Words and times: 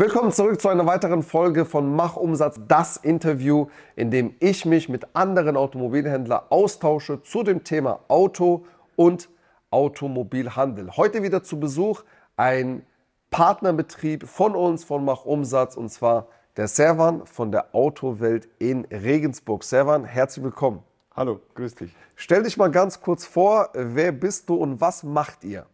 Willkommen 0.00 0.30
zurück 0.30 0.60
zu 0.60 0.68
einer 0.68 0.86
weiteren 0.86 1.24
Folge 1.24 1.64
von 1.64 1.96
Mach 1.96 2.14
Umsatz, 2.14 2.60
das 2.68 2.98
Interview, 2.98 3.66
in 3.96 4.12
dem 4.12 4.32
ich 4.38 4.64
mich 4.64 4.88
mit 4.88 5.08
anderen 5.16 5.56
Automobilhändlern 5.56 6.40
austausche 6.50 7.24
zu 7.24 7.42
dem 7.42 7.64
Thema 7.64 7.98
Auto 8.06 8.64
und 8.94 9.28
Automobilhandel. 9.72 10.96
Heute 10.96 11.24
wieder 11.24 11.42
zu 11.42 11.58
Besuch 11.58 12.04
ein 12.36 12.86
Partnerbetrieb 13.32 14.28
von 14.28 14.54
uns, 14.54 14.84
von 14.84 15.04
Mach 15.04 15.24
Umsatz, 15.24 15.76
und 15.76 15.88
zwar 15.88 16.28
der 16.56 16.68
Servan 16.68 17.26
von 17.26 17.50
der 17.50 17.74
Autowelt 17.74 18.48
in 18.60 18.84
Regensburg. 18.84 19.64
Servan, 19.64 20.04
herzlich 20.04 20.44
willkommen. 20.44 20.84
Hallo, 21.16 21.40
grüß 21.56 21.74
dich. 21.74 21.92
Stell 22.14 22.44
dich 22.44 22.56
mal 22.56 22.70
ganz 22.70 23.00
kurz 23.00 23.26
vor, 23.26 23.70
wer 23.74 24.12
bist 24.12 24.48
du 24.48 24.54
und 24.54 24.80
was 24.80 25.02
macht 25.02 25.42
ihr? 25.42 25.66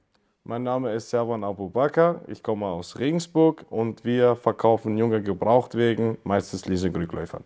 Mein 0.46 0.62
Name 0.62 0.92
ist 0.92 1.08
Servan 1.08 1.42
Abu 1.42 1.70
Bakr, 1.70 2.20
ich 2.26 2.42
komme 2.42 2.66
aus 2.66 2.98
Regensburg 2.98 3.64
und 3.70 4.04
wir 4.04 4.36
verkaufen 4.36 4.98
junge 4.98 5.22
Gebrauchtwagen, 5.22 6.18
meistens 6.22 6.66
Leasing-Rückläufern. 6.66 7.42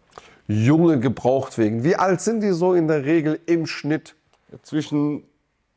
Junge 0.48 0.98
Gebrauchtwagen. 0.98 1.84
Wie 1.84 1.94
alt 1.94 2.20
sind 2.20 2.40
die 2.40 2.50
so 2.50 2.74
in 2.74 2.88
der 2.88 3.04
Regel 3.04 3.38
im 3.46 3.66
Schnitt? 3.66 4.16
Zwischen 4.64 5.22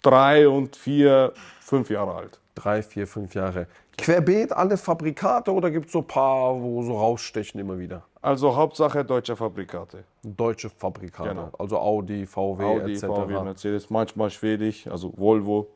drei 0.02 0.50
und 0.50 0.76
vier, 0.76 1.34
fünf 1.60 1.92
Jahre 1.92 2.16
alt. 2.16 2.40
Drei, 2.56 2.82
vier, 2.82 3.06
fünf 3.06 3.36
Jahre. 3.36 3.68
Querbeet 4.00 4.52
alle 4.52 4.76
Fabrikate 4.76 5.54
oder 5.54 5.70
gibt 5.70 5.86
es 5.86 5.92
so 5.92 6.00
ein 6.00 6.08
paar, 6.08 6.60
wo 6.60 6.82
so 6.82 6.98
rausstechen 6.98 7.62
immer 7.62 7.78
wieder? 7.78 8.02
Also 8.24 8.56
Hauptsache 8.56 9.06
deutsche 9.06 9.36
Fabrikate. 9.36 10.06
Deutsche 10.24 10.72
Fabrikate, 10.72 11.30
Genau. 11.30 11.52
also 11.60 11.78
Audi, 11.78 12.26
VW 12.26 12.64
Audi, 12.64 12.94
etc. 12.94 13.06
VW, 13.06 13.44
Mercedes, 13.44 13.92
manchmal 13.92 14.32
schwedisch, 14.32 14.88
also 14.88 15.14
Volvo. 15.16 15.68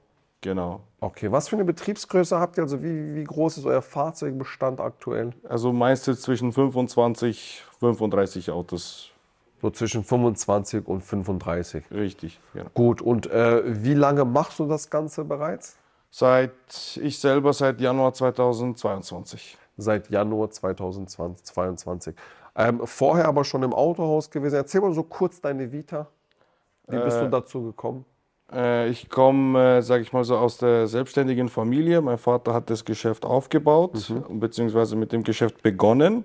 Genau. 0.41 0.81
Okay, 0.99 1.31
was 1.31 1.47
für 1.47 1.55
eine 1.55 1.65
Betriebsgröße 1.65 2.39
habt 2.39 2.57
ihr? 2.57 2.63
Also 2.63 2.83
wie, 2.83 3.15
wie 3.15 3.23
groß 3.23 3.57
ist 3.57 3.65
euer 3.65 3.81
Fahrzeugbestand 3.81 4.79
aktuell? 4.79 5.33
Also 5.47 5.73
meistens 5.73 6.21
zwischen 6.21 6.51
25, 6.51 7.63
35 7.79 8.51
Autos. 8.51 9.11
So 9.61 9.71
zwischen 9.71 10.03
25 10.03 10.87
und 10.87 11.01
35. 11.01 11.89
Richtig, 11.91 12.39
genau. 12.53 12.69
Gut, 12.73 13.01
und 13.01 13.25
äh, 13.27 13.63
wie 13.83 13.93
lange 13.93 14.25
machst 14.25 14.59
du 14.59 14.67
das 14.67 14.89
Ganze 14.89 15.23
bereits? 15.25 15.77
Seit 16.11 16.97
ich 17.01 17.19
selber 17.19 17.51
seit 17.51 17.81
Januar 17.81 18.13
2022. 18.13 19.57
Seit 19.77 20.09
Januar 20.09 20.51
2022. 20.51 22.15
Ähm, 22.55 22.81
vorher 22.85 23.27
aber 23.27 23.43
schon 23.43 23.63
im 23.63 23.73
Autohaus 23.73 24.29
gewesen. 24.29 24.55
Erzähl 24.55 24.81
mal 24.81 24.93
so 24.93 25.03
kurz 25.03 25.41
deine 25.41 25.71
Vita. 25.71 26.07
Wie 26.87 26.99
bist 26.99 27.19
du 27.19 27.29
dazu 27.29 27.63
gekommen? 27.63 28.05
Äh, 28.51 28.89
Ich 28.89 29.09
komme, 29.09 29.77
äh, 29.77 29.81
sage 29.81 30.03
ich 30.03 30.13
mal 30.13 30.23
so, 30.23 30.37
aus 30.37 30.57
der 30.57 30.87
selbstständigen 30.87 31.49
Familie. 31.49 32.01
Mein 32.01 32.17
Vater 32.17 32.53
hat 32.53 32.69
das 32.69 32.85
Geschäft 32.85 33.25
aufgebaut, 33.25 34.13
beziehungsweise 34.29 34.95
mit 34.95 35.11
dem 35.11 35.23
Geschäft 35.23 35.61
begonnen. 35.63 36.23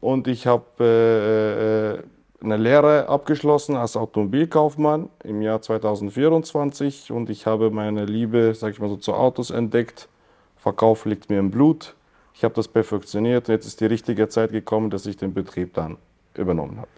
Und 0.00 0.26
ich 0.28 0.46
habe 0.46 0.64
äh, 0.80 1.94
äh, 1.98 2.02
eine 2.42 2.56
Lehre 2.56 3.08
abgeschlossen 3.08 3.76
als 3.76 3.96
Automobilkaufmann 3.96 5.10
im 5.24 5.42
Jahr 5.42 5.60
2024. 5.60 7.12
Und 7.12 7.28
ich 7.28 7.46
habe 7.46 7.70
meine 7.70 8.06
Liebe, 8.06 8.54
sage 8.54 8.72
ich 8.72 8.80
mal 8.80 8.88
so, 8.88 8.96
zu 8.96 9.12
Autos 9.12 9.50
entdeckt. 9.50 10.08
Verkauf 10.56 11.04
liegt 11.04 11.28
mir 11.30 11.38
im 11.38 11.50
Blut. 11.50 11.94
Ich 12.34 12.44
habe 12.44 12.54
das 12.54 12.68
perfektioniert. 12.68 13.48
Jetzt 13.48 13.66
ist 13.66 13.80
die 13.82 13.86
richtige 13.86 14.28
Zeit 14.28 14.52
gekommen, 14.52 14.88
dass 14.88 15.04
ich 15.04 15.18
den 15.18 15.34
Betrieb 15.34 15.74
dann 15.74 15.98
übernommen 16.34 16.78
habe. 16.78 16.88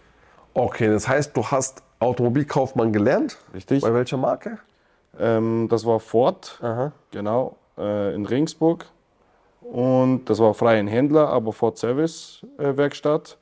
Okay, 0.53 0.87
das 0.87 1.07
heißt, 1.07 1.35
du 1.35 1.43
hast 1.45 1.83
Automobilkaufmann 2.03 2.93
gelernt. 2.93 3.37
Richtig? 3.53 3.81
Bei 3.81 3.93
welcher 3.93 4.17
Marke? 4.17 4.59
Ähm, 5.19 5.67
das 5.69 5.85
war 5.85 5.99
Ford. 5.99 6.59
Aha. 6.61 6.91
Genau, 7.11 7.55
äh, 7.77 8.13
in 8.13 8.25
Regensburg. 8.25 8.85
Und 9.61 10.25
das 10.25 10.39
war 10.39 10.53
freien 10.53 10.87
Händler, 10.87 11.29
aber 11.29 11.53
Ford 11.53 11.77
Service 11.77 12.45
äh, 12.57 12.75
Werkstatt. 12.75 13.37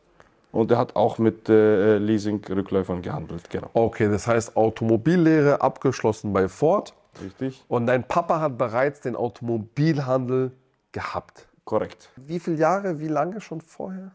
Und 0.51 0.69
er 0.69 0.77
hat 0.77 0.95
auch 0.95 1.17
mit 1.17 1.47
äh, 1.49 1.97
Leasing-Rückläufern 1.97 3.01
gehandelt, 3.01 3.49
genau. 3.49 3.69
Okay, 3.73 4.09
das 4.09 4.27
heißt 4.27 4.57
Automobillehre 4.57 5.61
abgeschlossen 5.61 6.33
bei 6.33 6.49
Ford. 6.49 6.93
Richtig? 7.23 7.63
Und 7.67 7.87
dein 7.87 8.03
Papa 8.03 8.39
hat 8.39 8.57
bereits 8.57 9.01
den 9.01 9.15
Automobilhandel 9.15 10.51
gehabt. 10.91 11.47
Korrekt. 11.63 12.09
Wie 12.17 12.39
viele 12.39 12.57
Jahre, 12.57 12.99
wie 12.99 13.07
lange 13.07 13.39
schon 13.39 13.61
vorher? 13.61 14.11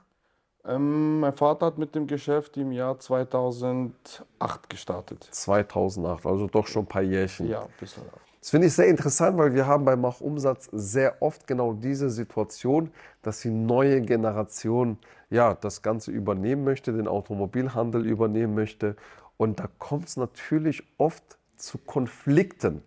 Ähm, 0.66 1.20
mein 1.20 1.32
Vater 1.32 1.66
hat 1.66 1.78
mit 1.78 1.94
dem 1.94 2.06
Geschäft 2.06 2.56
im 2.56 2.72
Jahr 2.72 2.98
2008 2.98 4.68
gestartet. 4.68 5.28
2008, 5.30 6.26
also 6.26 6.46
doch 6.48 6.66
schon 6.66 6.84
ein 6.84 6.88
paar 6.88 7.02
Jährchen. 7.02 7.48
Ja, 7.48 7.62
ein 7.62 7.68
bisschen. 7.78 8.02
Das 8.40 8.50
finde 8.50 8.68
ich 8.68 8.74
sehr 8.74 8.86
interessant, 8.86 9.36
weil 9.38 9.54
wir 9.54 9.66
haben 9.66 9.84
bei 9.84 9.96
Mach 9.96 10.20
Umsatz 10.20 10.68
sehr 10.72 11.20
oft 11.20 11.48
genau 11.48 11.72
diese 11.72 12.10
Situation, 12.10 12.92
dass 13.22 13.40
die 13.40 13.50
neue 13.50 14.00
Generation 14.02 14.98
ja 15.30 15.54
das 15.54 15.82
Ganze 15.82 16.12
übernehmen 16.12 16.62
möchte, 16.62 16.92
den 16.92 17.08
Automobilhandel 17.08 18.06
übernehmen 18.06 18.54
möchte. 18.54 18.94
Und 19.36 19.58
da 19.58 19.68
kommt 19.80 20.06
es 20.06 20.16
natürlich 20.16 20.84
oft 20.96 21.24
zu 21.56 21.78
Konflikten. 21.78 22.84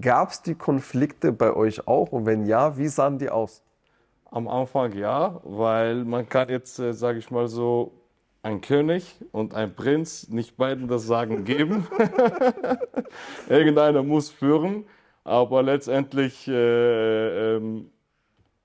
Gab 0.00 0.30
es 0.30 0.42
die 0.42 0.54
Konflikte 0.54 1.32
bei 1.32 1.52
euch 1.52 1.88
auch? 1.88 2.12
Und 2.12 2.26
wenn 2.26 2.46
ja, 2.46 2.78
wie 2.78 2.86
sahen 2.86 3.18
die 3.18 3.30
aus? 3.30 3.63
Am 4.34 4.48
Anfang 4.48 4.92
ja, 4.94 5.40
weil 5.44 6.04
man 6.04 6.28
kann 6.28 6.48
jetzt, 6.48 6.80
äh, 6.80 6.92
sage 6.92 7.20
ich 7.20 7.30
mal 7.30 7.46
so, 7.46 7.92
ein 8.42 8.60
König 8.60 9.14
und 9.30 9.54
ein 9.54 9.76
Prinz 9.76 10.28
nicht 10.28 10.56
beiden 10.56 10.88
das 10.88 11.06
Sagen 11.06 11.44
geben. 11.44 11.86
Irgendeiner 13.48 14.02
muss 14.02 14.30
führen, 14.30 14.86
aber 15.22 15.62
letztendlich 15.62 16.48
äh, 16.48 17.54
ähm, 17.54 17.92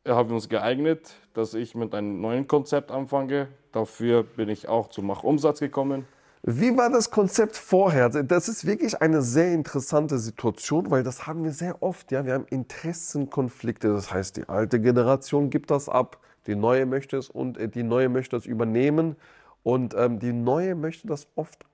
haben 0.07 0.29
wir 0.29 0.35
uns 0.37 0.49
geeignet, 0.49 1.13
dass 1.35 1.53
ich 1.53 1.75
mit 1.75 1.93
einem 1.93 2.19
neuen 2.19 2.47
Konzept 2.47 2.89
anfange. 2.89 3.47
Dafür 3.71 4.23
bin 4.23 4.49
ich 4.49 4.67
auch 4.67 4.87
zu 4.87 5.03
Mach-Umsatz 5.03 5.59
gekommen. 5.59 6.07
Wie 6.43 6.75
war 6.77 6.89
das 6.89 7.11
Konzept 7.11 7.57
vorher? 7.57 8.05
Also, 8.05 8.21
Das 8.23 8.47
ist 8.47 8.65
wirklich 8.65 9.01
eine 9.01 9.21
sehr 9.21 9.53
interessante 9.53 10.17
Situation, 10.19 10.89
weil 10.89 11.03
das 11.03 11.27
haben 11.27 11.43
wir 11.43 11.51
sehr 11.51 11.83
oft. 11.83 12.11
Ja? 12.11 12.25
Wir 12.25 12.33
haben 12.33 12.45
Interessenkonflikte. 12.49 13.89
Das 13.89 14.11
heißt, 14.13 14.37
die 14.37 14.47
alte 14.47 14.79
Generation 14.79 15.49
gibt 15.49 15.69
das 15.69 15.89
ab, 15.89 16.19
die 16.47 16.55
neue 16.55 16.85
möchte 16.85 17.17
es 17.17 17.29
und 17.29 17.57
äh, 17.57 17.67
die 17.67 17.83
neue 17.83 18.09
möchte 18.09 18.37
es 18.37 18.45
übernehmen. 18.45 19.17
Und 19.63 19.93
ähm, 19.95 20.19
die 20.19 20.31
neue 20.31 20.75
möchte 20.75 21.07
das 21.07 21.27
oft 21.35 21.65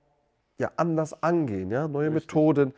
ja, 0.58 0.72
anders 0.76 1.22
angehen, 1.22 1.70
ja? 1.70 1.86
neue 1.86 2.10
Methoden. 2.10 2.74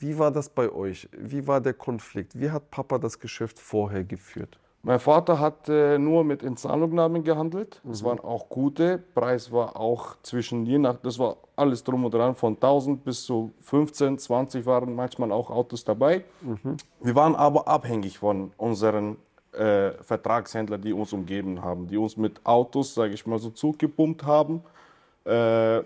Wie 0.00 0.18
war 0.18 0.32
das 0.32 0.48
bei 0.48 0.70
euch? 0.70 1.08
Wie 1.16 1.46
war 1.46 1.60
der 1.60 1.74
Konflikt? 1.74 2.38
Wie 2.38 2.50
hat 2.50 2.70
Papa 2.70 2.98
das 2.98 3.20
Geschäft 3.20 3.58
vorher 3.58 4.04
geführt? 4.04 4.58
Mein 4.82 5.00
Vater 5.00 5.40
hat 5.40 5.68
äh, 5.68 5.98
nur 5.98 6.22
mit 6.24 6.42
Inzahlungnahmen 6.42 7.24
gehandelt. 7.24 7.80
Das 7.84 8.04
waren 8.04 8.20
auch 8.20 8.48
gute. 8.48 8.98
Preis 9.14 9.50
war 9.50 9.76
auch 9.78 10.16
zwischen, 10.22 10.66
je 10.66 10.78
nach, 10.78 10.96
das 10.98 11.18
war 11.18 11.36
alles 11.56 11.82
drum 11.82 12.04
und 12.04 12.14
dran, 12.14 12.34
von 12.34 12.54
1000 12.54 13.04
bis 13.04 13.24
zu 13.24 13.52
15, 13.60 14.18
20 14.18 14.66
waren 14.66 14.94
manchmal 14.94 15.32
auch 15.32 15.50
Autos 15.50 15.84
dabei. 15.84 16.24
Wir 17.00 17.14
waren 17.14 17.34
aber 17.34 17.66
abhängig 17.66 18.18
von 18.18 18.52
unseren 18.56 19.16
äh, 19.52 19.90
Vertragshändlern, 20.02 20.80
die 20.80 20.92
uns 20.92 21.12
umgeben 21.12 21.62
haben, 21.62 21.88
die 21.88 21.96
uns 21.96 22.16
mit 22.16 22.44
Autos, 22.46 22.94
sage 22.94 23.14
ich 23.14 23.26
mal 23.26 23.38
so, 23.38 23.50
zugepumpt 23.50 24.24
haben. 24.24 24.62
Äh, 25.24 25.82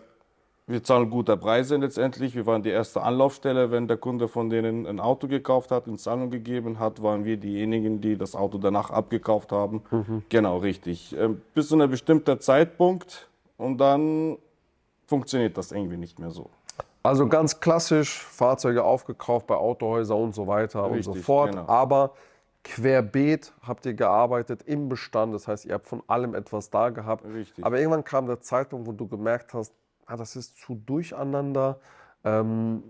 wir 0.67 0.83
zahlen 0.83 1.11
gute 1.11 1.37
Preise 1.37 1.77
letztendlich. 1.77 2.34
Wir 2.34 2.47
waren 2.47 2.62
die 2.62 2.71
erste 2.71 3.03
Anlaufstelle. 3.03 3.71
Wenn 3.71 3.89
der 3.89 3.97
Kunde 3.97 4.28
von 4.28 4.49
denen 4.49 4.87
ein 4.87 5.00
Auto 5.00 5.27
gekauft 5.27 5.71
hat, 5.71 5.87
in 5.87 5.99
Zahlung 5.99 6.31
gegeben 6.31 6.78
hat, 6.78 7.03
waren 7.03 7.25
wir 7.25 7.37
diejenigen, 7.37 8.00
die 8.00 8.17
das 8.17 8.34
Auto 8.37 8.59
danach 8.59 8.91
abgekauft 8.91 9.51
haben. 9.53 9.83
Genau, 10.28 10.59
richtig. 10.59 11.17
Ähm, 11.19 11.43
bis 11.55 11.69
zu 11.69 11.75
einem 11.75 11.91
bestimmten 11.91 12.41
Zeitpunkt 12.41 13.28
und 13.56 13.78
dann 13.78 14.39
funktioniert 15.06 15.56
das 15.56 15.72
irgendwie 15.72 15.97
nicht 15.97 16.19
mehr 16.19 16.31
so. 16.31 16.49
Also 17.03 17.28
ganz 17.28 17.59
klassisch, 17.59 18.22
Fahrzeuge 18.22 18.84
aufgekauft 18.84 19.49
bei 19.49 19.56
Autohäusern 19.56 20.22
und 20.22 20.34
so 20.34 20.47
weiter 20.47 20.89
und 20.89 21.03
so 21.03 21.11
Richtig, 21.11 21.25
fort. 21.27 21.51
genau. 21.51 21.69
Aber 21.69 22.12
querbeet 22.62 23.53
habt 23.62 23.84
ihr 23.87 23.95
gearbeitet 23.95 24.62
im 24.62 24.89
Bestand. 24.89 25.34
Das 25.34 25.49
heißt, 25.49 25.65
ihr 25.67 25.75
habt 25.75 25.89
von 25.89 26.03
allem 26.06 26.34
etwas 26.36 26.71
da 26.71 26.91
gehabt. 26.91 27.25
Richtig. 27.25 27.65
Aber 27.65 27.78
irgendwann 27.78 28.04
kam 28.04 28.27
der 28.27 28.41
Zeitpunkt, 28.41 28.86
wo 28.86 28.92
du 28.92 29.09
gemerkt 29.09 29.53
hast, 29.53 29.75
ah, 30.07 30.16
das 30.16 30.37
ist 30.37 30.59
zu 30.59 30.75
durcheinander. 30.75 31.81
Ähm, 32.25 32.83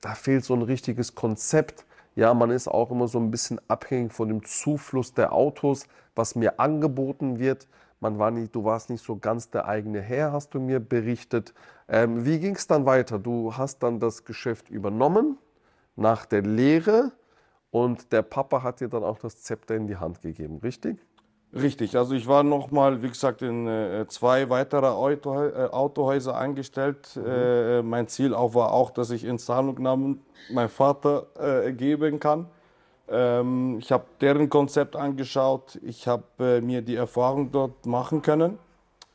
da 0.00 0.14
fehlt 0.14 0.44
so 0.44 0.54
ein 0.54 0.62
richtiges 0.62 1.14
Konzept. 1.14 1.86
Ja, 2.14 2.34
man 2.34 2.50
ist 2.50 2.68
auch 2.68 2.90
immer 2.90 3.08
so 3.08 3.18
ein 3.18 3.30
bisschen 3.30 3.60
abhängig 3.68 4.12
von 4.12 4.28
dem 4.28 4.44
Zufluss 4.44 5.14
der 5.14 5.32
Autos, 5.32 5.86
was 6.14 6.34
mir 6.34 6.60
angeboten 6.60 7.38
wird. 7.38 7.68
Man 8.00 8.18
war 8.18 8.30
nicht, 8.30 8.54
du 8.54 8.64
warst 8.64 8.90
nicht 8.90 9.04
so 9.04 9.16
ganz 9.16 9.50
der 9.50 9.66
eigene 9.66 10.00
Herr, 10.00 10.32
hast 10.32 10.54
du 10.54 10.60
mir 10.60 10.80
berichtet. 10.80 11.54
Ähm, 11.88 12.24
wie 12.24 12.40
ging 12.40 12.56
es 12.56 12.66
dann 12.66 12.84
weiter? 12.84 13.18
Du 13.18 13.56
hast 13.56 13.82
dann 13.82 14.00
das 14.00 14.24
Geschäft 14.24 14.68
übernommen 14.68 15.38
nach 15.94 16.26
der 16.26 16.42
Lehre 16.42 17.12
und 17.70 18.12
der 18.12 18.22
Papa 18.22 18.62
hat 18.62 18.80
dir 18.80 18.88
dann 18.88 19.04
auch 19.04 19.18
das 19.18 19.40
Zepter 19.42 19.76
in 19.76 19.86
die 19.86 19.96
Hand 19.96 20.20
gegeben, 20.20 20.58
richtig? 20.58 20.98
Richtig, 21.54 21.96
also 21.96 22.14
ich 22.14 22.26
war 22.26 22.42
nochmal, 22.42 23.02
wie 23.02 23.08
gesagt, 23.08 23.42
in 23.42 23.66
äh, 23.66 24.06
zwei 24.08 24.48
weitere 24.48 24.86
Auto, 24.86 25.34
äh, 25.34 25.68
Autohäuser 25.70 26.34
angestellt. 26.34 27.14
Äh, 27.16 27.82
mein 27.82 28.08
Ziel 28.08 28.34
auch 28.34 28.54
war 28.54 28.72
auch, 28.72 28.90
dass 28.90 29.10
ich 29.10 29.24
in 29.24 29.38
Zahlungnahmen 29.38 30.22
meinem 30.50 30.70
Vater 30.70 31.26
äh, 31.38 31.72
geben 31.72 32.18
kann. 32.18 32.46
Ähm, 33.06 33.78
ich 33.80 33.92
habe 33.92 34.04
deren 34.22 34.48
Konzept 34.48 34.96
angeschaut. 34.96 35.78
Ich 35.82 36.08
habe 36.08 36.24
äh, 36.38 36.60
mir 36.62 36.80
die 36.80 36.96
Erfahrung 36.96 37.52
dort 37.52 37.84
machen 37.84 38.22
können. 38.22 38.58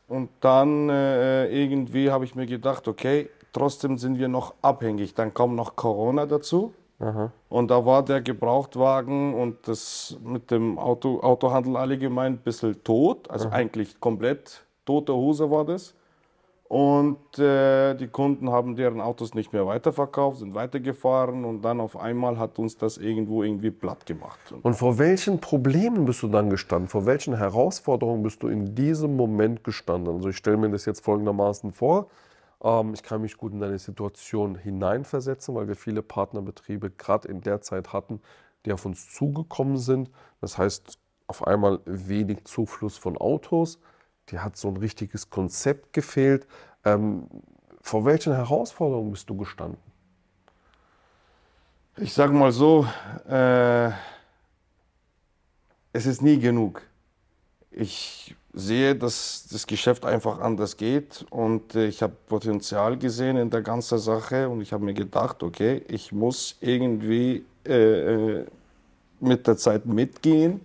Und 0.08 0.30
dann 0.42 0.90
äh, 0.90 1.48
irgendwie 1.48 2.12
habe 2.12 2.24
ich 2.24 2.36
mir 2.36 2.46
gedacht, 2.46 2.88
okay, 2.88 3.32
trotzdem 3.52 3.98
sind 3.98 4.20
wir 4.20 4.28
noch 4.28 4.54
abhängig. 4.62 5.16
Dann 5.16 5.34
kommt 5.34 5.56
noch 5.56 5.76
Corona 5.76 6.28
dazu. 6.28 6.72
Aha. 7.00 7.32
Und 7.50 7.70
da 7.70 7.86
war 7.86 8.04
der 8.04 8.22
Gebrauchtwagen 8.22 9.34
und 9.36 9.68
das 9.68 10.18
mit 10.24 10.50
dem 10.50 10.80
Auto, 10.80 11.20
Autohandel 11.22 11.78
allgemein 11.78 12.34
ein 12.34 12.38
bisschen 12.38 12.84
tot. 12.84 13.30
Also 13.30 13.50
eigentlich 13.50 14.00
komplett 14.00 14.66
tote 14.86 15.14
Hose 15.14 15.50
war 15.52 15.66
das. 15.66 15.94
Und 16.70 17.40
äh, 17.40 17.94
die 17.96 18.08
Kunden 18.08 18.52
haben 18.52 18.76
deren 18.76 19.00
Autos 19.00 19.34
nicht 19.34 19.54
mehr 19.54 19.66
weiterverkauft, 19.66 20.40
sind 20.40 20.54
weitergefahren 20.54 21.46
und 21.46 21.62
dann 21.62 21.80
auf 21.80 21.96
einmal 21.96 22.38
hat 22.38 22.60
uns 22.60 22.78
das 22.78 22.98
irgendwo 22.98 23.42
irgendwie 23.42 23.72
platt 23.72 24.06
gemacht. 24.06 24.40
Und 24.64 24.74
vor 24.74 24.98
welchen 24.98 25.40
Problemen 25.40 26.04
bist 26.04 26.24
du 26.24 26.28
dann 26.28 26.50
gestanden? 26.50 26.90
Vor 26.90 27.06
welchen 27.06 27.38
Herausforderungen 27.38 28.22
bist 28.22 28.44
du 28.44 28.50
in 28.50 28.76
diesem 28.76 29.16
Moment 29.16 29.64
gestanden? 29.64 30.16
Also 30.16 30.28
ich 30.28 30.38
stelle 30.38 30.58
mir 30.58 30.70
das 30.70 30.86
jetzt 30.86 31.06
folgendermaßen 31.06 31.72
vor. 31.72 32.08
Ähm, 32.64 32.94
ich 32.94 33.04
kann 33.04 33.22
mich 33.22 33.38
gut 33.38 33.54
in 33.54 33.60
deine 33.60 33.80
Situation 33.80 34.56
hineinversetzen, 34.56 35.56
weil 35.56 35.68
wir 35.68 35.76
viele 35.76 36.02
Partnerbetriebe 36.02 36.92
gerade 36.92 37.28
in 37.28 37.42
der 37.42 37.62
Zeit 37.62 37.94
hatten, 37.94 38.22
die 38.66 38.74
auf 38.74 38.86
uns 38.86 39.14
zugekommen 39.14 39.78
sind. 39.78 40.12
Das 40.42 40.58
heißt, 40.58 40.98
auf 41.28 41.46
einmal 41.46 41.80
wenig 41.86 42.46
Zufluss 42.46 42.98
von 42.98 43.18
Autos. 43.18 43.80
Die 44.30 44.40
hat 44.40 44.58
so 44.58 44.68
ein 44.70 44.78
richtiges 44.78 45.30
Konzept 45.30 45.94
gefehlt. 45.94 46.48
Ähm, 46.84 47.28
vor 47.82 48.06
welchen 48.06 48.34
Herausforderungen 48.34 49.12
bist 49.12 49.30
du 49.30 49.38
gestanden? 49.38 49.80
Ich 51.98 52.14
sage 52.14 52.34
mal 52.34 52.52
so, 52.52 52.86
äh, 53.28 53.88
es 55.94 56.06
ist 56.06 56.22
nie 56.22 56.38
genug. 56.38 56.84
Ich 57.72 58.36
sehe, 58.58 58.96
dass 58.96 59.48
das 59.52 59.68
Geschäft 59.68 60.06
einfach 60.06 60.40
anders 60.40 60.78
geht 60.78 61.26
und 61.30 61.76
äh, 61.76 61.88
ich 61.88 62.02
habe 62.02 62.14
Potenzial 62.28 62.98
gesehen 62.98 63.38
in 63.38 63.50
der 63.50 63.62
ganzen 63.62 63.98
Sache 64.00 64.50
und 64.50 64.62
ich 64.62 64.74
habe 64.74 64.84
mir 64.84 64.94
gedacht, 64.94 65.44
okay, 65.44 65.84
ich 65.88 66.12
muss 66.12 66.58
irgendwie 66.60 67.46
äh, 67.66 68.40
äh, 68.40 68.46
mit 69.20 69.48
der 69.48 69.58
Zeit 69.58 69.86
mitgehen 69.86 70.62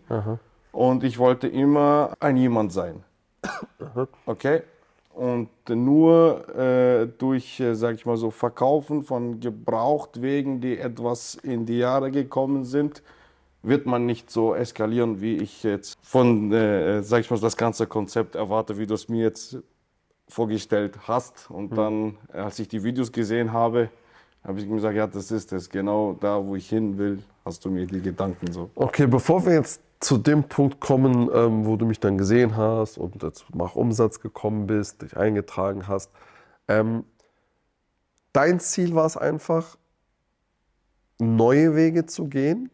und 0.73 1.05
ich 1.05 1.19
wollte 1.19 1.49
immer 1.49 2.15
ein 2.21 2.37
Jemand 2.37 2.73
sein. 2.73 3.03
Okay? 4.27 4.63
Und 5.15 5.51
nur 5.69 6.49
äh, 6.57 7.07
durch, 7.19 7.61
äh, 7.61 7.75
sag 7.75 7.97
ich 7.97 8.07
mal 8.07 8.17
so, 8.17 8.31
Verkaufen 8.31 9.03
von 9.03 9.41
Gebrauchtwegen, 9.41 10.61
die 10.61 10.79
etwas 10.79 11.35
in 11.35 11.67
die 11.67 11.79
Jahre 11.79 12.11
gekommen 12.11 12.65
sind, 12.65 13.03
wird 13.63 13.87
man 13.87 14.07
nicht 14.07 14.31
so 14.31 14.55
eskalieren, 14.55 15.21
wie 15.21 15.37
ich 15.37 15.63
jetzt 15.63 15.97
von, 16.03 16.53
äh, 16.53 17.03
sag 17.03 17.21
ich 17.21 17.31
mal, 17.31 17.39
das 17.39 17.57
ganze 17.57 17.87
Konzept 17.87 18.35
erwarte, 18.35 18.77
wie 18.77 18.87
du 18.87 18.95
es 18.95 19.09
mir 19.09 19.23
jetzt 19.23 19.59
vorgestellt 20.29 20.99
hast. 21.07 21.51
Und 21.51 21.77
dann, 21.77 22.19
als 22.33 22.59
ich 22.59 22.69
die 22.69 22.83
Videos 22.83 23.13
gesehen 23.13 23.53
habe, 23.53 23.91
habe 24.43 24.59
ich 24.59 24.69
gesagt, 24.69 24.97
ja, 24.97 25.07
das 25.07 25.31
ist 25.31 25.53
es, 25.53 25.71
genau 25.71 26.15
da, 26.15 26.45
wo 26.45 26.57
ich 26.57 26.69
hin 26.69 26.99
will, 26.99 27.23
hast 27.45 27.65
du 27.65 27.71
mir 27.71 27.87
die 27.87 28.01
Gedanken 28.01 28.51
so. 28.51 28.71
Okay, 28.75 29.07
bevor 29.07 29.47
wir 29.47 29.55
jetzt 29.55 29.81
zu 30.01 30.19
dem 30.19 30.43
Punkt 30.43 30.81
kommen, 30.81 31.31
ähm, 31.33 31.65
wo 31.65 31.77
du 31.77 31.87
mich 31.87 32.01
dann 32.01 32.19
gesehen 32.19 32.57
hast 32.57 32.99
und 32.99 33.23
jetzt 33.23 33.45
nach 33.55 33.77
Umsatz 33.77 34.19
gekommen 34.19 34.67
bist, 34.67 35.03
dich 35.03 35.17
eingetragen 35.17 35.87
hast, 35.87 36.11
ähm, 36.67 37.05
dein 38.33 38.59
Ziel 38.59 38.97
war 38.97 39.07
es 39.07 39.17
einfach, 39.17 39.77
neue 41.21 41.77
Wege 41.77 42.07
zu 42.07 42.27
gehen 42.27 42.69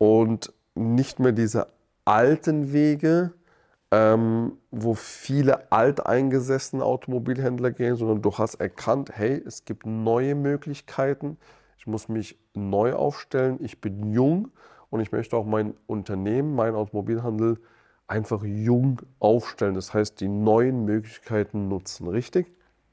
und 0.00 0.54
nicht 0.74 1.20
mehr 1.20 1.32
diese 1.32 1.66
alten 2.06 2.72
Wege, 2.72 3.34
ähm, 3.90 4.52
wo 4.70 4.94
viele 4.94 5.70
alteingesessene 5.70 6.82
Automobilhändler 6.82 7.70
gehen, 7.70 7.96
sondern 7.96 8.22
du 8.22 8.32
hast 8.38 8.54
erkannt, 8.54 9.10
hey, 9.12 9.42
es 9.46 9.66
gibt 9.66 9.84
neue 9.84 10.34
Möglichkeiten, 10.34 11.36
ich 11.76 11.86
muss 11.86 12.08
mich 12.08 12.38
neu 12.54 12.94
aufstellen, 12.94 13.58
ich 13.60 13.82
bin 13.82 14.10
jung 14.10 14.50
und 14.88 15.00
ich 15.00 15.12
möchte 15.12 15.36
auch 15.36 15.44
mein 15.44 15.74
Unternehmen, 15.86 16.54
meinen 16.54 16.76
Automobilhandel 16.76 17.58
einfach 18.06 18.42
jung 18.42 19.02
aufstellen. 19.18 19.74
Das 19.74 19.92
heißt, 19.92 20.18
die 20.20 20.28
neuen 20.28 20.86
Möglichkeiten 20.86 21.68
nutzen, 21.68 22.08
richtig? 22.08 22.50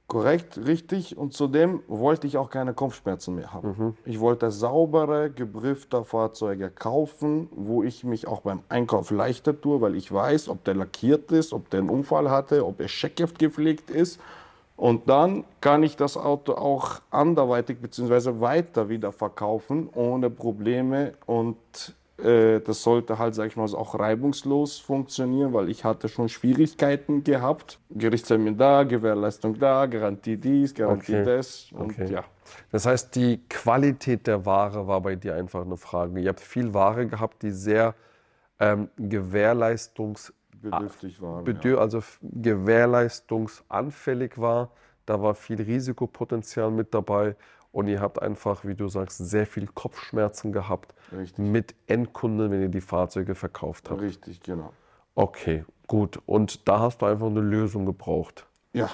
Korrekt, 0.07 0.57
richtig. 0.65 1.18
Und 1.18 1.33
zudem 1.33 1.83
wollte 1.88 2.27
ich 2.27 2.38
auch 2.38 2.50
keine 2.50 2.74
Kopfschmerzen 2.74 3.36
mehr 3.36 3.51
haben. 3.51 3.98
Ich 4.06 4.21
wollte 4.21 4.51
saubere, 4.51 5.30
gebriefte 5.30 6.06
Fahrzeuge 6.06 6.69
kaufen, 6.69 7.50
wo 7.54 7.83
ich 7.83 8.06
mich 8.06 8.25
auch 8.25 8.39
beim 8.39 8.62
Einkauf 8.69 9.12
leichter 9.12 9.59
tue, 9.59 9.81
weil 9.81 9.95
ich 9.95 10.09
weiß, 10.09 10.48
ob 10.48 10.63
der 10.63 10.75
lackiert 10.75 11.33
ist, 11.33 11.51
ob 11.51 11.69
der 11.69 11.81
einen 11.81 11.89
Unfall 11.89 12.30
hatte, 12.30 12.65
ob 12.65 12.80
er 12.80 12.88
Scheckgift 12.88 13.38
gepflegt 13.38 13.89
ist. 13.89 14.21
Und 14.77 15.09
dann 15.09 15.44
kann 15.59 15.83
ich 15.83 15.98
das 15.98 16.15
Auto 16.15 16.54
auch 16.54 17.01
anderweitig 17.12 17.80
bzw. 17.80 18.39
weiter 18.39 18.88
wieder 18.88 19.12
verkaufen, 19.12 19.89
ohne 19.94 20.30
Probleme. 20.30 21.15
Und 21.25 21.57
das 22.17 22.81
sollte 22.81 23.19
halt, 23.19 23.35
sag 23.35 23.47
ich 23.47 23.55
mal, 23.55 23.63
auch 23.75 23.97
reibungslos 23.97 24.79
funktionieren, 24.79 25.53
weil 25.53 25.69
ich 25.69 25.83
hatte 25.83 26.09
schon 26.09 26.27
Schwierigkeiten 26.29 27.23
gehabt. 27.23 27.79
Gerichtstermin 27.91 28.57
da, 28.57 28.83
Gewährleistung 28.83 29.59
da, 29.59 29.85
Garantie 29.85 30.37
dies, 30.37 30.73
Garantie 30.73 31.13
Okay. 31.13 31.23
das. 31.23 31.71
Und 31.71 31.91
Okay. 31.91 32.11
ja, 32.11 32.23
Das 32.71 32.87
heißt, 32.87 33.15
die 33.15 33.41
Qualität 33.47 34.25
der 34.25 34.45
Ware 34.45 34.87
war 34.87 35.01
bei 35.01 35.15
dir 35.15 35.35
einfach 35.35 35.63
eine 35.63 35.77
Frage. 35.77 36.19
Ihr 36.19 36.29
habt 36.29 36.39
viel 36.39 36.73
Ware 36.73 37.05
gehabt, 37.05 37.43
die 37.43 37.51
sehr 37.51 37.93
ähm, 38.59 38.89
gewährleistungs 38.97 40.33
bedürftig 40.59 41.21
waren. 41.21 41.43
bedür 41.43 41.79
also 41.79 42.01
gewährleistungsanfällig 42.21 44.37
war. 44.37 44.71
Da 45.05 45.21
war 45.21 45.35
viel 45.35 45.61
Risikopotenzial 45.61 46.71
mit 46.71 46.93
dabei 46.93 47.35
und 47.77 47.88
ihr 47.88 48.01
habt 48.01 48.21
einfach, 48.21 48.65
wie 48.65 48.74
du 48.74 48.88
sagst, 48.88 49.19
sehr 49.19 49.45
viel 49.45 49.68
Kopfschmerzen 49.68 50.51
gehabt 50.51 50.95
Richtig. 51.15 51.38
mit 51.38 51.75
Endkunden, 51.85 52.50
wenn 52.50 52.62
ihr 52.62 52.69
die 52.69 52.81
Fahrzeuge 52.81 53.35
verkauft 53.35 53.89
habt. 53.91 54.01
Richtig, 54.01 54.41
genau. 54.41 54.74
Okay, 55.13 55.63
gut. 55.85 56.19
Und 56.25 56.68
da 56.68 56.79
hast 56.79 57.03
du 57.03 57.06
einfach 57.06 57.27
eine 57.27 57.41
Lösung 57.41 57.85
gebraucht. 57.85 58.47
Ja, 58.74 58.89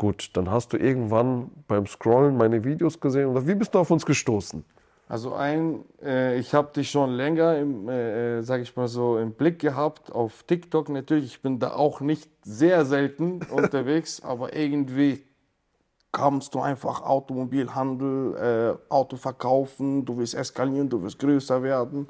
Gut, 0.00 0.30
dann 0.32 0.50
hast 0.50 0.72
du 0.72 0.78
irgendwann 0.78 1.50
beim 1.68 1.86
Scrollen 1.86 2.34
meine 2.38 2.64
Videos 2.64 3.00
gesehen 3.00 3.26
oder 3.26 3.46
wie 3.46 3.54
bist 3.54 3.74
du 3.74 3.80
auf 3.80 3.90
uns 3.90 4.06
gestoßen? 4.06 4.64
Also 5.08 5.34
ein, 5.34 5.84
äh, 6.02 6.38
ich 6.38 6.54
habe 6.54 6.72
dich 6.72 6.90
schon 6.90 7.10
länger 7.10 7.58
im, 7.58 7.86
äh, 7.86 8.38
äh, 8.38 8.42
sag 8.42 8.62
ich 8.62 8.74
mal 8.76 8.88
so, 8.88 9.18
im 9.18 9.32
Blick 9.32 9.58
gehabt 9.58 10.10
auf 10.10 10.44
TikTok 10.44 10.88
natürlich. 10.88 11.26
Ich 11.26 11.42
bin 11.42 11.58
da 11.58 11.74
auch 11.74 12.00
nicht 12.00 12.30
sehr 12.42 12.86
selten 12.86 13.40
unterwegs, 13.50 14.22
aber 14.22 14.56
irgendwie 14.56 15.22
kamst 16.12 16.54
du 16.54 16.60
einfach 16.60 17.02
Automobilhandel, 17.02 18.78
äh, 18.88 18.92
Auto 18.92 19.16
verkaufen, 19.16 20.04
du 20.04 20.18
willst 20.18 20.34
eskalieren, 20.34 20.88
du 20.88 21.02
willst 21.02 21.18
größer 21.18 21.62
werden. 21.62 22.06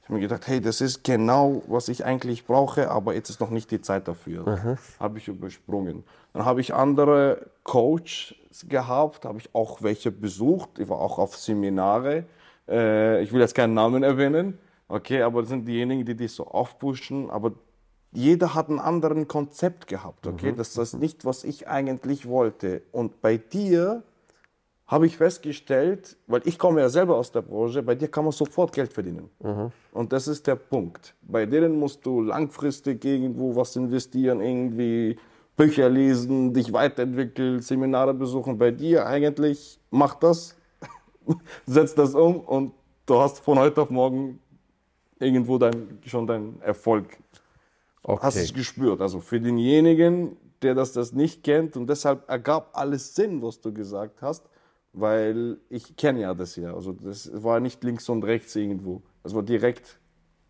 Ich 0.00 0.04
habe 0.08 0.14
mir 0.14 0.20
gedacht, 0.20 0.46
hey, 0.46 0.60
das 0.60 0.80
ist 0.80 1.04
genau, 1.04 1.62
was 1.66 1.88
ich 1.88 2.04
eigentlich 2.04 2.46
brauche, 2.46 2.90
aber 2.90 3.14
jetzt 3.14 3.28
ist 3.30 3.40
noch 3.40 3.50
nicht 3.50 3.70
die 3.70 3.80
Zeit 3.80 4.08
dafür. 4.08 4.46
Habe 4.98 5.18
ich 5.18 5.28
übersprungen. 5.28 6.04
Dann 6.32 6.44
habe 6.44 6.60
ich 6.60 6.74
andere 6.74 7.46
Coaches 7.64 8.34
gehabt, 8.68 9.24
habe 9.24 9.38
ich 9.38 9.54
auch 9.54 9.82
welche 9.82 10.10
besucht. 10.10 10.78
Ich 10.78 10.88
war 10.88 10.98
auch 10.98 11.18
auf 11.18 11.36
Seminare. 11.36 12.24
Äh, 12.68 13.22
ich 13.22 13.32
will 13.32 13.40
jetzt 13.40 13.54
keinen 13.54 13.74
Namen 13.74 14.02
erwähnen, 14.02 14.58
okay, 14.88 15.22
aber 15.22 15.42
das 15.42 15.50
sind 15.50 15.66
diejenigen, 15.66 16.04
die 16.04 16.14
dich 16.14 16.32
so 16.32 16.46
aufpushen. 16.46 17.30
Aber 17.30 17.52
jeder 18.12 18.54
hat 18.54 18.68
einen 18.68 18.78
anderen 18.78 19.28
Konzept 19.28 19.86
gehabt, 19.86 20.26
okay? 20.26 20.52
Das 20.56 20.76
ist 20.76 20.98
nicht, 20.98 21.24
was 21.24 21.44
ich 21.44 21.68
eigentlich 21.68 22.26
wollte. 22.26 22.82
Und 22.90 23.20
bei 23.20 23.36
dir 23.36 24.02
habe 24.86 25.06
ich 25.06 25.18
festgestellt, 25.18 26.16
weil 26.26 26.40
ich 26.46 26.58
komme 26.58 26.80
ja 26.80 26.88
selber 26.88 27.16
aus 27.16 27.30
der 27.30 27.42
Branche, 27.42 27.82
bei 27.82 27.94
dir 27.94 28.08
kann 28.08 28.24
man 28.24 28.32
sofort 28.32 28.72
Geld 28.72 28.90
verdienen. 28.92 29.28
Und 29.92 30.12
das 30.12 30.26
ist 30.26 30.46
der 30.46 30.56
Punkt. 30.56 31.14
Bei 31.20 31.44
denen 31.44 31.78
musst 31.78 32.04
du 32.06 32.22
langfristig 32.22 33.04
irgendwo 33.04 33.54
was 33.54 33.76
investieren, 33.76 34.40
irgendwie 34.40 35.18
Bücher 35.56 35.90
lesen, 35.90 36.54
dich 36.54 36.72
weiterentwickeln, 36.72 37.60
Seminare 37.60 38.14
besuchen. 38.14 38.56
Bei 38.56 38.70
dir 38.70 39.06
eigentlich, 39.06 39.78
mach 39.90 40.14
das, 40.14 40.56
setz 41.66 41.94
das 41.94 42.14
um 42.14 42.40
und 42.40 42.72
du 43.04 43.20
hast 43.20 43.40
von 43.40 43.58
heute 43.58 43.82
auf 43.82 43.90
morgen 43.90 44.40
irgendwo 45.18 45.58
dein, 45.58 45.98
schon 46.06 46.26
deinen 46.26 46.62
Erfolg 46.62 47.18
hast 48.20 48.36
es 48.36 48.54
gespürt. 48.54 49.00
Also 49.00 49.20
für 49.20 49.40
denjenigen, 49.40 50.36
der 50.62 50.74
das, 50.74 50.92
das 50.92 51.12
nicht 51.12 51.44
kennt 51.44 51.76
und 51.76 51.88
deshalb 51.88 52.28
ergab 52.28 52.70
alles 52.72 53.14
Sinn, 53.14 53.42
was 53.42 53.60
du 53.60 53.72
gesagt 53.72 54.22
hast, 54.22 54.48
weil 54.92 55.58
ich 55.68 55.96
kenne 55.96 56.20
ja 56.20 56.34
das 56.34 56.56
ja. 56.56 56.74
Also 56.74 56.92
das 56.92 57.30
war 57.42 57.60
nicht 57.60 57.84
links 57.84 58.08
und 58.08 58.24
rechts 58.24 58.56
irgendwo. 58.56 59.02
Das 59.22 59.34
war 59.34 59.42
direkt, 59.42 59.98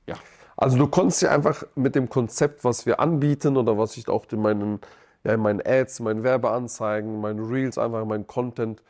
ja. 0.06 0.16
Also 0.56 0.76
du 0.78 0.88
konntest 0.88 1.22
ja 1.22 1.30
einfach 1.30 1.64
mit 1.74 1.94
dem 1.94 2.08
Konzept, 2.08 2.64
was 2.64 2.84
wir 2.86 2.98
anbieten 3.00 3.56
oder 3.56 3.78
was 3.78 3.96
ich 3.96 4.08
auch 4.08 4.24
in 4.32 4.40
meinen, 4.42 4.80
ja, 5.24 5.34
in 5.34 5.40
meinen 5.40 5.60
Ads, 5.64 6.00
in 6.00 6.04
meinen 6.04 6.22
Werbeanzeigen, 6.24 7.14
in 7.14 7.20
meinen 7.20 7.44
Reels, 7.44 7.78
einfach 7.78 8.02
in 8.02 8.08
meinen 8.08 8.26
Content 8.26 8.82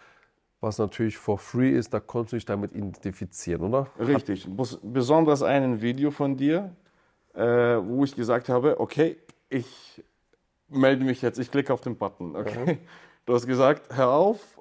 was 0.61 0.79
natürlich 0.79 1.17
for 1.17 1.39
free 1.39 1.71
ist, 1.71 1.95
da 1.95 2.01
konntest 2.01 2.33
du 2.33 2.37
dich 2.37 2.45
damit 2.45 2.73
identifizieren, 2.73 3.63
oder? 3.63 3.87
Richtig. 3.99 4.45
Bes- 4.47 4.79
Besonders 4.83 5.43
ein 5.43 5.81
Video 5.81 6.11
von 6.11 6.37
dir, 6.37 6.75
äh, 7.39 7.79
wo 7.87 8.05
ich 8.05 8.15
gesagt 8.17 8.49
habe, 8.49 8.81
okay, 8.81 9.17
ich 9.49 10.03
melde 10.69 11.05
mich 11.05 11.23
jetzt, 11.23 11.39
ich 11.39 11.51
klicke 11.51 11.73
auf 11.73 11.81
den 11.81 11.97
Button. 11.97 12.35
Okay? 12.35 12.79
Du 13.25 13.35
hast 13.35 13.47
gesagt, 13.47 13.95
hör 13.95 14.09
auf, 14.09 14.59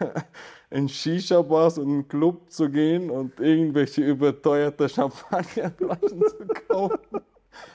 in 0.70 0.88
Shisha-Bars 0.88 1.78
und 1.78 1.88
einen 1.88 2.08
Club 2.08 2.50
zu 2.50 2.68
gehen 2.68 3.08
und 3.10 3.40
irgendwelche 3.40 4.02
überteuerte 4.02 4.88
Champagnerflaschen 4.88 6.22
zu 6.26 6.46
kaufen. 6.68 7.20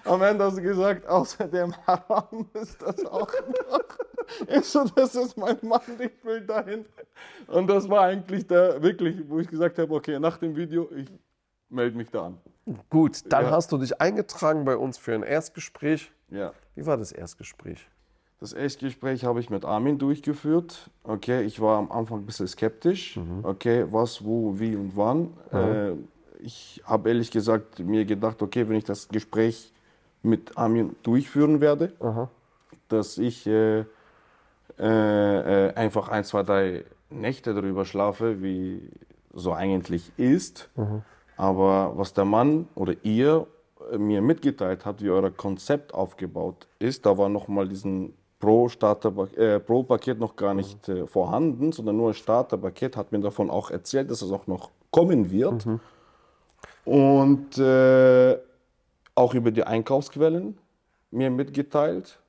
Am 0.03 0.21
Ende 0.21 0.43
hast 0.43 0.57
du 0.57 0.61
gesagt, 0.61 1.07
außerdem 1.07 1.73
Haram 1.87 2.47
ist 2.53 2.81
das 2.81 3.03
auch 3.05 3.31
noch. 3.71 3.79
Ich 4.47 4.65
so, 4.65 4.85
das 4.95 5.15
ist 5.15 5.37
mein 5.37 5.57
Mann, 5.61 5.81
ich 5.99 6.23
will 6.23 6.41
dahin. 6.41 6.85
Und 7.47 7.67
das 7.67 7.89
war 7.89 8.01
eigentlich 8.01 8.45
der, 8.45 8.81
wirklich, 8.81 9.17
wo 9.27 9.39
ich 9.39 9.47
gesagt 9.47 9.79
habe, 9.79 9.93
okay, 9.93 10.19
nach 10.19 10.37
dem 10.37 10.55
Video, 10.55 10.89
ich 10.95 11.07
melde 11.69 11.97
mich 11.97 12.09
da 12.09 12.27
an. 12.27 12.37
Gut, 12.89 13.31
dann 13.31 13.45
Ja. 13.45 13.51
hast 13.51 13.71
du 13.71 13.77
dich 13.77 14.01
eingetragen 14.01 14.65
bei 14.65 14.75
uns 14.75 14.97
für 14.97 15.13
ein 15.13 15.23
Erstgespräch. 15.23 16.11
Ja. 16.29 16.51
Wie 16.75 16.85
war 16.85 16.97
das 16.97 17.11
Erstgespräch? 17.11 17.87
Das 18.39 18.53
Erstgespräch 18.53 19.23
habe 19.23 19.39
ich 19.39 19.49
mit 19.49 19.63
Armin 19.65 19.97
durchgeführt. 19.97 20.89
Okay, 21.03 21.43
ich 21.43 21.61
war 21.61 21.77
am 21.77 21.91
Anfang 21.91 22.19
ein 22.19 22.25
bisschen 22.25 22.47
skeptisch. 22.47 23.19
Okay, 23.43 23.85
was, 23.89 24.25
wo, 24.25 24.59
wie 24.59 24.75
und 24.75 24.97
wann. 24.97 25.33
Äh, 25.53 25.93
ich 26.39 26.81
habe 26.85 27.09
ehrlich 27.09 27.31
gesagt 27.31 27.79
mir 27.79 28.03
gedacht, 28.05 28.41
okay, 28.41 28.67
wenn 28.67 28.75
ich 28.75 28.83
das 28.83 29.07
Gespräch 29.07 29.71
mit 30.21 30.57
Armin 30.57 30.95
durchführen 31.03 31.61
werde, 31.61 31.93
dass 32.89 33.17
ich 33.17 33.47
äh, 33.47 33.79
äh, 33.79 33.85
äh, 34.79 35.73
einfach 35.75 36.09
ein, 36.09 36.23
zwei, 36.23 36.43
drei 36.43 36.83
Nächte 37.09 37.53
darüber 37.53 37.85
schlafe, 37.85 38.41
wie 38.41 38.89
so 39.33 39.53
eigentlich 39.53 40.11
ist. 40.17 40.69
Aber 41.37 41.93
was 41.95 42.13
der 42.13 42.25
Mann 42.25 42.67
oder 42.75 42.93
ihr 43.03 43.47
mir 43.97 44.21
mitgeteilt 44.21 44.85
habt, 44.85 45.01
wie 45.03 45.09
euer 45.09 45.29
Konzept 45.31 45.93
aufgebaut 45.93 46.67
ist, 46.79 47.05
da 47.05 47.17
war 47.17 47.29
nochmal 47.29 47.67
diesen 47.67 48.13
Pro-Starter-Paket 48.39 49.37
äh, 49.37 49.59
Pro-Paket 49.59 50.19
noch 50.19 50.35
gar 50.35 50.53
nicht 50.53 50.87
äh, 50.89 51.07
vorhanden, 51.07 51.71
sondern 51.71 51.97
nur 51.97 52.09
ein 52.09 52.13
Starterpaket, 52.13 52.97
hat 52.97 53.11
mir 53.11 53.19
davon 53.19 53.49
auch 53.49 53.71
erzählt, 53.71 54.11
dass 54.11 54.21
es 54.21 54.31
auch 54.31 54.47
noch 54.47 54.71
kommen 54.91 55.31
wird. 55.31 55.65
Und 56.85 57.57
äh, 57.57 58.37
auch 59.15 59.33
über 59.33 59.51
die 59.51 59.63
Einkaufsquellen 59.63 60.57
mir 61.11 61.29
mitgeteilt. 61.29 62.19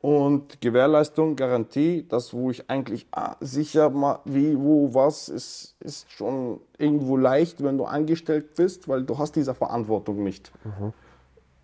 Und 0.00 0.60
Gewährleistung, 0.60 1.34
Garantie, 1.34 2.06
das, 2.08 2.32
wo 2.32 2.50
ich 2.50 2.70
eigentlich 2.70 3.06
ah, 3.10 3.34
sicher 3.40 3.90
mal, 3.90 4.20
wie, 4.24 4.56
wo, 4.56 4.94
was, 4.94 5.28
ist, 5.28 5.74
ist 5.80 6.10
schon 6.12 6.60
irgendwo 6.78 7.16
leicht, 7.16 7.64
wenn 7.64 7.78
du 7.78 7.84
angestellt 7.84 8.54
bist, 8.54 8.86
weil 8.88 9.02
du 9.02 9.18
hast 9.18 9.34
diese 9.34 9.54
Verantwortung 9.54 10.22
nicht. 10.22 10.52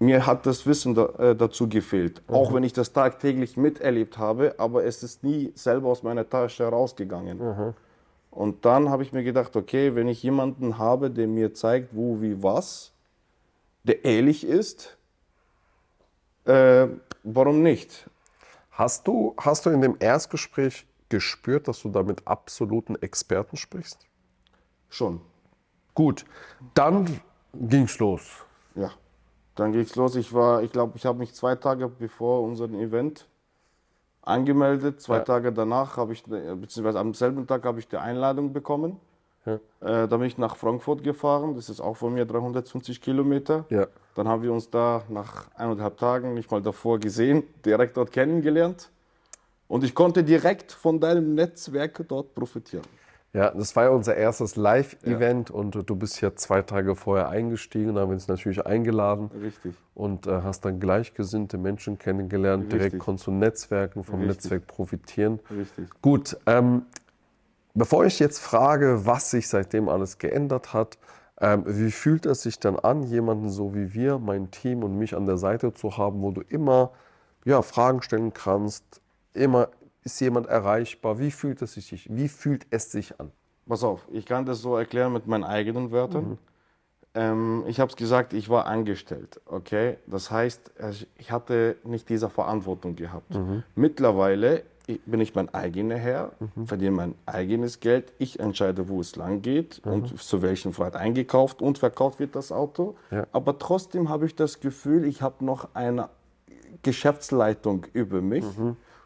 Mir 0.01 0.27
hat 0.27 0.47
das 0.47 0.67
Wissen 0.67 0.97
da, 0.97 1.07
äh, 1.19 1.37
dazu 1.37 1.69
gefehlt, 1.69 2.23
auch 2.27 2.53
wenn 2.53 2.65
ich 2.65 2.73
das 2.73 2.93
tagtäglich 2.93 3.57
miterlebt 3.57 4.19
habe, 4.19 4.57
aber 4.59 4.85
es 4.85 5.05
ist 5.05 5.23
nie 5.23 5.53
selber 5.55 5.89
aus 5.89 6.03
meiner 6.03 6.29
Tasche 6.29 6.65
rausgegangen. 6.65 7.39
Und 8.33 8.65
dann 8.65 8.91
habe 8.91 9.05
ich 9.05 9.13
mir 9.13 9.23
gedacht, 9.23 9.55
okay, 9.55 9.95
wenn 9.95 10.09
ich 10.09 10.25
jemanden 10.25 10.77
habe, 10.77 11.09
der 11.09 11.29
mir 11.29 11.55
zeigt, 11.55 11.91
wo, 11.93 12.21
wie, 12.21 12.43
was, 12.43 12.91
der 13.85 14.05
ehrlich 14.05 14.45
ist, 14.45 14.97
äh, 16.47 16.89
warum 17.23 17.63
nicht? 17.63 18.11
Hast 18.77 19.07
du, 19.07 19.35
hast 19.39 19.67
du 19.67 19.71
in 19.71 19.81
dem 19.81 19.97
Erstgespräch 20.01 20.87
gespürt, 21.09 21.69
dass 21.69 21.83
du 21.83 21.91
da 21.91 22.03
mit 22.03 22.27
absoluten 22.27 22.97
Experten 22.97 23.57
sprichst? 23.57 24.01
Schon. 24.89 25.21
Gut, 25.95 26.25
dann 26.75 27.21
ging's 27.55 28.01
los. 28.01 28.45
Ja. 28.75 28.91
Dann 29.55 29.71
geht's 29.71 29.95
los. 29.95 30.17
Ich 30.17 30.35
war, 30.35 30.65
ich 30.65 30.73
glaube, 30.73 30.97
ich 30.97 31.07
habe 31.07 31.19
mich 31.19 31.33
zwei 31.35 31.55
Tage 31.55 31.87
bevor 31.87 32.43
unserem 32.43 32.75
Event 32.75 33.29
angemeldet. 34.23 35.01
Zwei 35.01 35.19
Ja. 35.19 35.23
Tage 35.23 35.53
danach 35.53 35.97
habe 35.97 36.13
ich, 36.13 36.25
beziehungsweise 36.25 36.99
am 36.99 37.15
selben 37.15 37.47
Tag 37.47 37.65
habe 37.65 37.79
ich 37.79 37.87
die 37.87 37.97
Einladung 37.97 38.53
bekommen. 38.53 38.99
Ja. 39.47 39.55
Äh, 39.81 40.09
da 40.09 40.17
bin 40.17 40.23
ich 40.23 40.37
nach 40.37 40.57
Frankfurt 40.57 41.05
gefahren. 41.05 41.55
Das 41.55 41.69
ist 41.69 41.81
auch 41.81 41.97
von 41.97 42.15
mir 42.15 42.25
350 42.25 43.01
Kilometer. 43.01 43.67
Ja. 43.69 43.87
Dann 44.15 44.29
haben 44.29 44.43
wir 44.43 44.53
uns 44.53 44.71
da 44.71 45.03
nach 45.09 45.49
eineinhalb 45.57 45.97
Tagen, 45.99 46.35
nicht 46.35 46.51
mal 46.51 46.63
davor 46.63 47.01
gesehen, 47.01 47.43
direkt 47.65 47.97
dort 47.97 48.13
kennengelernt. 48.13 48.91
Und 49.67 49.83
ich 49.83 49.95
konnte 49.95 50.23
direkt 50.23 50.73
von 50.73 51.01
deinem 51.01 51.35
Netzwerk 51.35 52.05
dort 52.09 52.35
profitieren. 52.35 52.85
Ja, 53.33 53.51
das 53.51 53.75
war 53.75 53.85
ja 53.85 53.91
unser 53.91 54.15
erstes 54.15 54.55
Live-Event 54.55 55.51
und 55.51 55.91
du 55.91 55.97
bist 55.97 56.21
ja 56.21 56.37
zwei 56.37 56.63
Tage 56.63 56.95
vorher 56.95 57.29
eingestiegen, 57.31 57.97
da 57.97 58.03
haben 58.03 58.11
wir 58.11 58.15
uns 58.15 58.29
natürlich 58.29 58.65
eingeladen 58.65 59.29
Richtig. 59.43 59.75
und 59.97 60.29
äh, 60.29 60.43
hast 60.43 60.65
dann 60.65 60.79
gleichgesinnte 60.79 61.59
Menschen 61.59 61.99
kennengelernt. 61.99 62.71
Direkt 62.71 62.85
Richtig. 62.85 63.01
konntest 63.01 63.27
du 63.27 63.33
netzwerken, 63.33 64.05
vom 64.05 64.21
Richtig. 64.21 64.37
Netzwerk 64.37 64.67
profitieren. 64.69 65.41
Richtig. 65.51 65.89
Gut, 66.01 66.37
ähm, 66.47 66.83
bevor 67.75 68.05
ich 68.05 68.21
jetzt 68.21 68.39
frage, 68.39 69.05
was 69.05 69.33
sich 69.33 69.49
seitdem 69.49 69.89
alles 69.89 70.19
geändert 70.19 70.73
hat, 70.73 70.97
ähm, 71.41 71.65
wie 71.67 71.91
fühlt 71.91 72.27
es 72.27 72.43
sich 72.43 72.59
dann 72.59 72.79
an, 72.79 73.03
jemanden 73.03 73.51
so 73.51 73.75
wie 73.75 73.95
wir, 73.95 74.19
mein 74.19 74.51
Team 74.51 74.83
und 74.83 74.97
mich 74.99 75.17
an 75.17 75.27
der 75.27 75.37
Seite 75.37 75.75
zu 75.75 75.97
haben, 75.97 76.23
wo 76.23 76.31
du 76.31 76.41
immer 76.43 76.93
ja, 77.45 77.63
Fragen 77.63 78.03
stellen 78.03 78.33
kannst, 78.33 78.85
immer 79.33 79.69
ist 80.03 80.21
jemand 80.21 80.47
erreichbar? 80.47 81.19
Wie 81.19 81.31
fühlt 81.31 81.63
es 81.63 81.75
sich, 81.75 82.09
wie 82.11 82.29
fühlt 82.29 82.67
es 82.71 82.93
sich 82.93 83.19
an? 83.21 83.33
Pass 83.67 83.83
auf, 83.83 84.07
ich 84.13 84.27
kann 84.27 84.45
das 84.45 84.61
so 84.61 84.77
erklären 84.77 85.13
mit 85.13 85.27
meinen 85.27 85.45
eigenen 85.45 85.91
Wörtern. 85.91 86.39
Ähm, 87.15 87.65
ich 87.69 87.79
habe 87.81 87.91
es 87.91 87.97
gesagt, 87.97 88.33
ich 88.33 88.49
war 88.49 88.67
angestellt, 88.67 89.41
okay? 89.47 89.99
Das 90.07 90.31
heißt, 90.31 90.73
ich- 90.91 91.07
ich 91.17 91.31
hatte 91.31 91.77
nicht 91.85 92.09
diese 92.09 92.29
Verantwortung 92.29 92.97
gehabt. 92.97 93.39
Mittlerweile 93.77 94.65
ich- 94.87 95.01
bin 95.07 95.21
ich 95.21 95.35
mein 95.35 95.53
eigener 95.55 95.97
Herr, 95.97 96.33
verdiene 96.67 96.91
mein 96.91 97.15
eigenes 97.25 97.79
Geld. 97.81 98.13
Ich 98.19 98.41
entscheide, 98.41 98.89
wo 98.89 99.01
es 99.01 99.15
lang 99.17 99.41
geht 99.43 99.81
und 99.85 100.19
zu 100.21 100.43
welchem 100.43 100.73
Fahrt 100.73 100.97
eingekauft 100.97 101.63
und 101.63 101.79
verkauft 101.79 102.19
wird 102.19 102.35
das 102.35 102.51
Auto. 102.53 102.97
Ja. 103.11 103.27
Aber 103.33 103.59
trotzdem 103.59 104.09
habe 104.09 104.27
ich 104.27 104.35
das 104.35 104.61
Gefühl, 104.61 105.05
ich 105.05 105.23
habe 105.23 105.45
noch 105.45 105.69
eine 105.75 106.09
Geschäftsleitung 106.83 107.87
über 107.93 108.21
mich, 108.21 108.45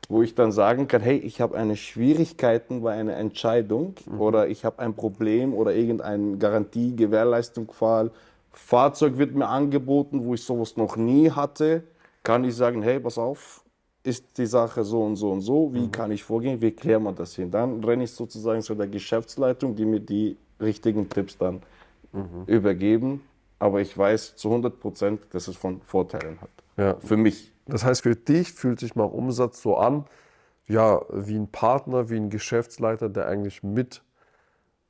wo 0.08 0.22
ich 0.22 0.34
dann 0.34 0.52
sagen 0.52 0.88
kann, 0.88 1.02
hey, 1.02 1.18
ich 1.18 1.40
habe 1.40 1.56
eine 1.56 1.76
Schwierigkeiten 1.76 2.82
bei 2.82 2.94
einer 2.94 3.16
Entscheidung 3.16 3.94
oder 4.18 4.48
ich 4.48 4.64
habe 4.64 4.78
ein 4.78 4.94
Problem 4.94 5.52
oder 5.52 5.74
irgendeine 5.74 6.38
Garantie, 6.38 6.96
Gewährleistung, 6.96 7.70
Fall. 7.70 8.10
Fahrzeug 8.52 9.18
wird 9.18 9.34
mir 9.34 9.48
angeboten, 9.48 10.24
wo 10.24 10.34
ich 10.34 10.42
sowas 10.42 10.76
noch 10.76 10.96
nie 10.96 11.30
hatte, 11.30 11.84
kann 12.22 12.44
ich 12.44 12.56
sagen, 12.56 12.82
hey, 12.82 12.98
pass 12.98 13.18
auf, 13.18 13.62
ist 14.02 14.38
die 14.38 14.46
Sache 14.46 14.82
so 14.82 15.02
und 15.02 15.16
so 15.16 15.30
und 15.30 15.42
so, 15.42 15.72
wie 15.74 15.88
kann 15.88 16.10
ich 16.10 16.24
vorgehen, 16.24 16.60
wie 16.62 16.70
klären 16.70 17.02
wir 17.02 17.12
das 17.12 17.34
hin? 17.34 17.50
Dann 17.50 17.84
renne 17.84 18.04
ich 18.04 18.12
sozusagen 18.12 18.62
zu 18.62 18.74
der 18.74 18.86
Geschäftsleitung, 18.86 19.76
die 19.76 19.84
mir 19.84 20.00
die 20.00 20.36
richtigen 20.60 21.08
Tipps 21.08 21.36
dann 21.36 21.60
übergeben, 22.46 23.22
aber 23.58 23.82
ich 23.82 23.96
weiß 23.96 24.36
zu 24.36 24.48
100 24.48 24.80
Prozent, 24.80 25.20
dass 25.30 25.46
es 25.48 25.56
von 25.56 25.82
Vorteilen 25.82 26.40
hat. 26.40 26.50
Ja. 26.78 26.96
Für 26.98 27.16
mich. 27.16 27.52
Das 27.68 27.84
heißt, 27.84 28.02
für 28.02 28.16
dich 28.16 28.52
fühlt 28.52 28.80
sich 28.80 28.96
mal 28.96 29.04
Umsatz 29.04 29.62
so 29.62 29.76
an, 29.76 30.06
ja, 30.66 31.00
wie 31.10 31.36
ein 31.36 31.50
Partner, 31.50 32.10
wie 32.10 32.16
ein 32.16 32.30
Geschäftsleiter, 32.30 33.08
der 33.08 33.26
eigentlich 33.26 33.62
mit 33.62 34.02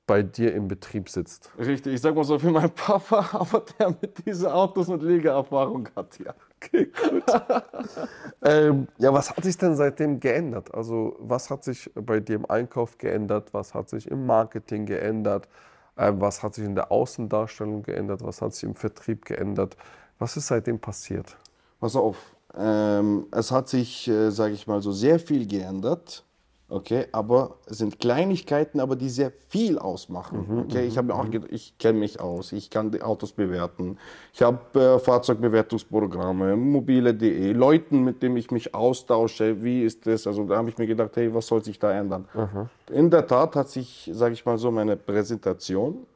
bei 0.07 0.23
dir 0.23 0.55
im 0.55 0.69
Betrieb 0.69 1.09
sitzt. 1.09 1.51
Richtig, 1.59 1.95
ich 1.95 2.01
sag 2.01 2.15
mal 2.15 2.25
so 2.25 2.39
für 2.39 2.51
meinen 2.51 2.71
Papa, 2.71 3.29
aber 3.39 3.65
der 3.79 3.91
mit 3.91 4.27
diesen 4.27 4.47
Autos 4.47 4.89
und 4.89 5.03
Liegeerfahrung 5.03 5.89
hat, 5.95 6.19
ja. 6.19 6.35
Okay, 6.57 6.87
gut. 6.87 7.23
ähm, 8.43 8.89
ja, 8.97 9.13
was 9.13 9.31
hat 9.31 9.45
sich 9.45 9.57
denn 9.57 9.77
seitdem 9.77 10.19
geändert? 10.19 10.75
Also, 10.75 11.15
was 11.21 11.51
hat 11.51 11.63
sich 11.63 11.93
bei 11.95 12.19
dir 12.19 12.37
im 12.37 12.51
Einkauf 12.51 12.99
geändert? 12.99 13.53
Was 13.53 13.75
hat 13.75 13.89
sich 13.91 14.11
im 14.11 14.27
Marketing 14.27 14.87
geändert? 14.87 15.47
Ähm, 15.97 16.21
was 16.21 16.43
hat 16.43 16.55
sich 16.55 16.65
in 16.65 16.75
der 16.75 16.91
Außendarstellung 16.91 17.83
geändert? 17.83 18.25
Was 18.25 18.41
hat 18.43 18.55
sich 18.55 18.65
im 18.65 18.75
Vertrieb 18.75 19.25
geändert? 19.25 19.77
Was 20.19 20.37
ist 20.37 20.49
seitdem 20.49 20.81
passiert? 20.81 21.37
Pass 21.81 21.95
auf, 21.95 22.17
ähm, 22.57 23.27
es 23.31 23.51
hat 23.53 23.69
sich, 23.69 24.09
äh, 24.09 24.31
sage 24.31 24.55
ich 24.55 24.67
mal 24.67 24.81
so, 24.81 24.93
sehr 24.93 25.19
viel 25.19 25.47
geändert. 25.47 26.25
Okay, 26.71 27.07
aber 27.13 27.57
es 27.65 27.79
sind 27.79 27.99
Kleinigkeiten, 27.99 28.79
aber 28.81 28.95
die 28.95 29.09
sehr 29.09 29.33
viel 29.49 29.79
ausmachen. 29.79 30.67
Okay, 30.67 30.87
ich 30.87 30.99
habe 30.99 31.07
mir 31.07 31.15
auch, 31.15 31.31
gedacht, 31.31 31.51
ich 31.51 31.79
kenne 31.79 31.99
mich 31.99 32.21
aus, 32.21 32.53
ich 32.53 32.69
kann 32.69 32.91
die 32.91 33.01
Autos 33.01 33.33
bewerten. 33.33 33.97
Ich 34.35 34.43
habe 34.43 34.59
äh, 34.79 34.99
Fahrzeugbewertungsprogramme, 34.99 36.57
mobile.de, 36.57 37.53
Leuten, 37.55 38.05
mit 38.05 38.23
denen 38.23 38.37
ich 38.37 38.51
mich 38.51 38.75
austausche. 38.75 39.65
Wie 39.65 39.83
ist 39.83 40.07
das? 40.07 40.27
Also 40.27 40.45
da 40.45 40.59
habe 40.59 40.69
ich 40.69 40.77
mir 40.77 40.87
gedacht, 40.87 41.13
hey, 41.17 41.33
was 41.35 41.47
soll 41.47 41.65
sich 41.65 41.79
da 41.79 41.91
ändern? 41.91 42.29
In 42.93 43.09
der 43.09 43.27
Tat 43.27 43.57
hat 43.57 43.71
sich, 43.71 44.11
sage 44.13 44.35
ich 44.35 44.45
mal 44.45 44.59
so, 44.59 44.71
meine 44.71 44.97
Präsentation, 44.97 46.07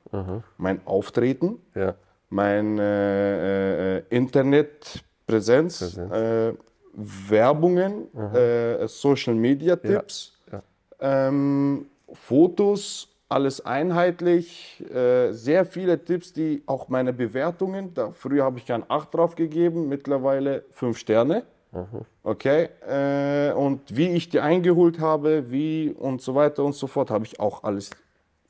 mein 0.58 0.86
Auftreten, 0.86 1.62
Ja, 1.74 1.94
mein 2.28 2.78
äh, 2.78 3.98
äh, 3.98 4.02
Internetpräsenz, 4.10 5.02
Präsenz. 5.26 5.96
äh, 5.96 6.52
Werbungen, 6.94 8.14
äh, 8.34 8.86
Social 8.86 9.34
Media 9.34 9.76
Tipps 9.76 10.38
ja. 10.52 10.62
ähm, 11.00 11.86
Fotos, 12.12 13.08
alles 13.28 13.64
einheitlich, 13.64 14.84
äh, 14.92 15.32
sehr 15.32 15.64
viele 15.64 16.04
Tipps, 16.04 16.34
die 16.34 16.62
auch 16.66 16.88
meine 16.88 17.14
Bewertungen, 17.14 17.94
da, 17.94 18.10
früher 18.10 18.44
habe 18.44 18.58
ich 18.58 18.66
keinen 18.66 18.84
8 18.88 19.14
drauf 19.14 19.34
gegeben, 19.34 19.88
mittlerweile 19.88 20.64
5 20.70 20.98
Sterne. 20.98 21.44
Okay, 22.22 22.68
äh, 22.86 23.52
und 23.54 23.96
wie 23.96 24.08
ich 24.08 24.28
die 24.28 24.40
eingeholt 24.40 25.00
habe, 25.00 25.50
wie 25.50 25.88
und 25.98 26.20
so 26.20 26.34
weiter 26.34 26.62
und 26.64 26.74
so 26.74 26.86
fort, 26.86 27.10
habe 27.10 27.24
ich 27.24 27.40
auch 27.40 27.64
alles 27.64 27.88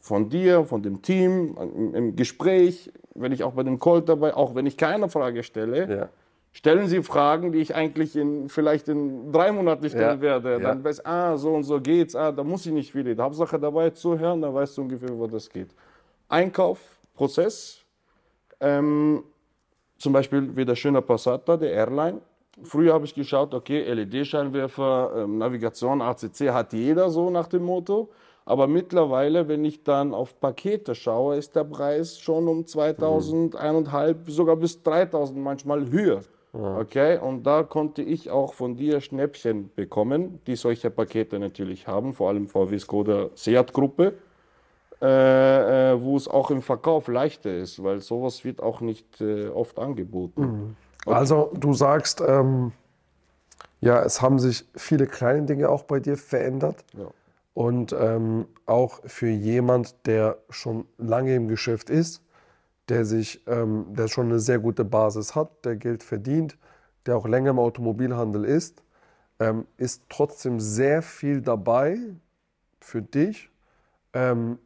von 0.01 0.29
dir, 0.29 0.65
von 0.65 0.83
dem 0.83 1.01
Team, 1.03 1.57
im, 1.57 1.95
im 1.95 2.17
Gespräch, 2.17 2.91
wenn 3.15 3.31
ich 3.31 3.45
auch 3.45 3.53
bei 3.53 3.63
dem 3.63 3.79
Call 3.79 4.03
dabei, 4.03 4.35
auch 4.35 4.57
wenn 4.57 4.67
ich 4.67 4.77
keine 4.77 5.09
Frage 5.09 5.45
stelle, 5.45 5.97
Ja. 5.97 6.09
Stellen 6.53 6.87
Sie 6.87 7.03
Fragen, 7.03 7.53
die 7.53 7.59
ich 7.59 7.75
eigentlich 7.75 8.15
in, 8.17 8.49
vielleicht 8.49 8.89
in 8.89 9.33
drei 9.33 9.53
Monaten 9.53 9.89
stellen 9.89 10.19
Ja, 10.19 10.21
werde. 10.21 10.53
ja. 10.53 10.59
Dann 10.59 10.85
weiß 10.85 11.05
ah, 11.05 11.37
so 11.37 11.51
und 11.55 11.65
so 11.65 11.81
geht's, 11.81 12.15
ah, 12.15 12.31
da 12.33 12.45
muss 12.45 12.67
ich 12.67 12.73
nicht 12.73 12.93
viel 12.93 13.03
reden. 13.03 13.23
Hauptsache 13.23 13.59
dabei 13.59 13.91
zuhören, 13.91 14.41
dann 14.41 14.55
weißt 14.55 14.77
du 14.77 14.83
ungefähr, 14.83 15.17
wo 15.19 15.27
das 15.27 15.49
geht. 15.49 15.75
Einkauf, 16.29 16.79
Prozess, 17.15 17.81
ähm, 18.61 19.23
zum 19.99 20.13
Beispiel 20.13 20.55
wie 20.57 20.65
der 20.65 20.77
schöne 20.77 21.01
Passata, 21.03 21.57
der 21.57 21.73
Airline. 21.73 22.21
Früher 22.65 22.93
habe 22.93 23.07
ich 23.07 23.15
geschaut, 23.15 23.55
okay, 23.55 23.83
LED-Scheinwerfer, 23.93 25.13
ähm, 25.17 25.39
Navigation, 25.39 26.03
ACC 26.03 26.51
hat 26.51 26.73
jeder 26.73 27.09
so 27.09 27.31
nach 27.31 27.49
dem 27.49 27.65
Motto. 27.65 28.11
Aber 28.45 28.67
mittlerweile, 28.67 29.47
wenn 29.49 29.65
ich 29.65 29.85
dann 29.85 30.13
auf 30.13 30.39
Pakete 30.41 30.95
schaue, 30.95 31.37
ist 31.37 31.55
der 31.55 31.65
Preis 31.65 32.19
schon 32.19 32.49
um 32.49 32.67
2000, 32.67 33.55
eineinhalb, 33.57 34.29
sogar 34.29 34.57
bis 34.57 34.83
3000 34.83 35.39
manchmal 35.39 35.89
höher. 35.91 36.23
Okay, 36.53 37.19
und 37.19 37.45
da 37.45 37.63
konnte 37.63 38.03
ich 38.03 38.31
auch 38.31 38.53
von 38.53 38.77
dir 38.77 39.01
Schnäppchen 39.01 39.71
bekommen, 39.75 40.41
die 40.47 40.57
solche 40.57 40.91
Pakete 40.91 41.39
natürlich 41.39 41.87
haben, 41.87 42.13
vor 42.13 42.29
allem 42.29 42.47
VW 42.47 42.79
Skoda 42.79 43.31
Seat 43.35 43.73
Gruppe, 43.73 44.13
äh, 45.01 45.93
äh, 45.93 46.03
wo 46.03 46.15
es 46.17 46.29
auch 46.29 46.51
im 46.51 46.61
Verkauf 46.61 47.09
leichter 47.09 47.57
ist, 47.57 47.83
weil 47.83 48.01
sowas 48.01 48.45
wird 48.45 48.63
auch 48.63 48.83
nicht 48.83 49.21
äh, 49.23 49.49
oft 49.49 49.79
angeboten. 49.79 50.77
Also 51.07 51.51
du 51.55 51.73
sagst, 51.73 52.21
ähm, 52.21 52.73
ja, 53.81 54.03
es 54.03 54.21
haben 54.21 54.39
sich 54.39 54.65
viele 54.77 55.07
kleine 55.07 55.47
Dinge 55.47 55.71
auch 55.71 55.85
bei 55.85 56.01
dir 56.01 56.17
verändert. 56.17 56.85
Ja. 56.97 57.07
Und 57.55 57.95
ähm, 57.99 58.47
auch 58.65 59.01
für 59.05 59.29
jemand, 59.29 60.07
der 60.07 60.39
schon 60.51 60.87
lange 60.99 61.35
im 61.35 61.49
Geschäft 61.49 61.91
ist, 61.91 62.22
der 62.93 63.07
sich, 63.07 63.41
ähm, 63.47 63.87
der 63.89 64.07
schon 64.09 64.27
eine 64.27 64.39
sehr 64.39 64.59
gute 64.59 64.85
Basis 64.85 65.35
hat, 65.35 65.65
der 65.65 65.77
Geld 65.77 66.03
verdient, 66.03 66.59
der 67.07 67.17
auch 67.17 67.27
länger 67.27 67.53
im 67.53 67.59
Automobilhandel 67.59 68.45
ist, 68.45 68.83
ähm, 69.41 69.67
ist 69.79 70.03
trotzdem 70.11 70.61
sehr 70.61 71.01
viel 71.01 71.41
dabei 71.41 71.99
für 72.81 73.01
dich, 73.01 73.49
ähm, 74.13 74.59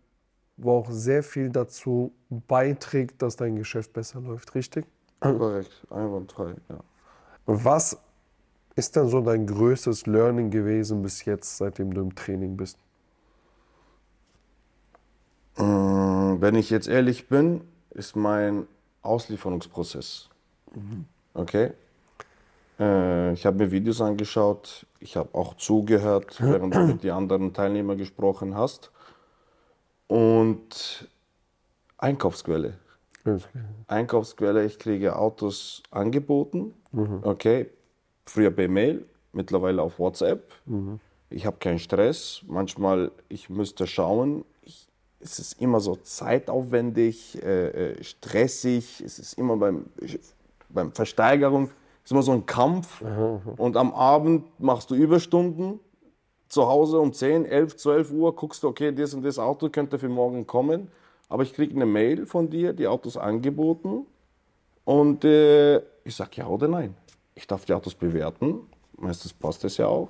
wo 0.56 0.72
auch 0.72 0.90
sehr 0.90 1.22
viel 1.22 1.50
dazu 1.50 2.12
beiträgt, 2.28 3.22
dass 3.22 3.36
dein 3.36 3.54
Geschäft 3.54 3.92
besser 3.92 4.20
läuft, 4.20 4.56
richtig? 4.56 4.86
Korrekt, 5.20 5.86
einwandfrei. 5.90 6.56
Ja. 6.68 6.80
Was 7.46 7.96
ist 8.74 8.96
denn 8.96 9.08
so 9.08 9.20
dein 9.20 9.46
größtes 9.46 10.06
Learning 10.06 10.50
gewesen 10.50 11.02
bis 11.02 11.24
jetzt, 11.26 11.58
seitdem 11.58 11.94
du 11.94 12.00
im 12.02 12.14
Training 12.16 12.56
bist? 12.56 12.78
Mm, 15.58 16.40
Wenn 16.40 16.54
ich 16.54 16.70
jetzt 16.70 16.88
ehrlich 16.88 17.28
bin, 17.28 17.62
ist 17.96 18.14
mein 18.14 18.66
Auslieferungsprozess. 19.02 20.28
Okay? 21.34 21.72
Äh, 22.78 23.32
ich 23.32 23.46
habe 23.46 23.58
mir 23.58 23.70
Videos 23.70 24.00
angeschaut, 24.00 24.86
ich 25.00 25.16
habe 25.16 25.34
auch 25.34 25.54
zugehört, 25.54 26.36
während 26.40 26.74
du 26.74 26.80
mit 26.80 27.02
den 27.02 27.12
anderen 27.12 27.52
Teilnehmern 27.52 27.98
gesprochen 27.98 28.54
hast. 28.54 28.90
Und 30.08 31.08
Einkaufsquelle. 31.98 32.74
Einkaufsquelle, 33.88 34.64
ich 34.64 34.78
kriege 34.78 35.16
Autos 35.16 35.82
angeboten, 35.90 36.74
okay, 37.22 37.70
früher 38.24 38.52
per 38.52 38.68
Mail, 38.68 39.04
mittlerweile 39.32 39.82
auf 39.82 39.98
WhatsApp. 39.98 40.52
Ich 41.30 41.44
habe 41.44 41.56
keinen 41.56 41.80
Stress, 41.80 42.42
manchmal 42.46 43.10
ich 43.28 43.50
müsste 43.50 43.88
schauen, 43.88 44.44
ich, 44.62 44.88
es 45.26 45.38
ist 45.38 45.60
immer 45.60 45.80
so 45.80 45.96
zeitaufwendig, 45.96 47.42
äh, 47.42 47.92
äh, 47.92 48.02
stressig, 48.02 49.02
es 49.04 49.18
ist 49.18 49.34
immer 49.34 49.56
beim, 49.56 49.86
beim 50.68 50.92
Versteigerung, 50.92 51.64
es 51.64 52.06
ist 52.06 52.12
immer 52.12 52.22
so 52.22 52.32
ein 52.32 52.46
Kampf 52.46 53.02
und 53.56 53.76
am 53.76 53.92
Abend 53.92 54.44
machst 54.60 54.90
du 54.90 54.94
Überstunden, 54.94 55.80
zu 56.48 56.66
Hause 56.68 57.00
um 57.00 57.12
10, 57.12 57.44
11, 57.44 57.76
12 57.76 58.12
Uhr 58.12 58.34
guckst 58.34 58.62
du, 58.62 58.68
okay, 58.68 58.92
das 58.92 59.14
und 59.14 59.24
das 59.24 59.38
Auto 59.38 59.68
könnte 59.68 59.98
für 59.98 60.08
morgen 60.08 60.46
kommen. 60.46 60.88
Aber 61.28 61.42
ich 61.42 61.52
kriege 61.52 61.74
eine 61.74 61.86
Mail 61.86 62.26
von 62.26 62.50
dir, 62.50 62.72
die 62.72 62.86
Autos 62.86 63.16
angeboten. 63.16 64.06
Und 64.84 65.24
äh, 65.24 65.78
ich 66.04 66.14
sage 66.14 66.30
ja 66.36 66.46
oder 66.46 66.68
nein. 66.68 66.94
Ich 67.34 67.46
darf 67.46 67.64
die 67.64 67.72
Autos 67.72 67.94
bewerten. 67.94 68.60
Meistens 68.96 69.32
passt 69.32 69.64
es 69.64 69.76
ja 69.76 69.88
auch. 69.88 70.08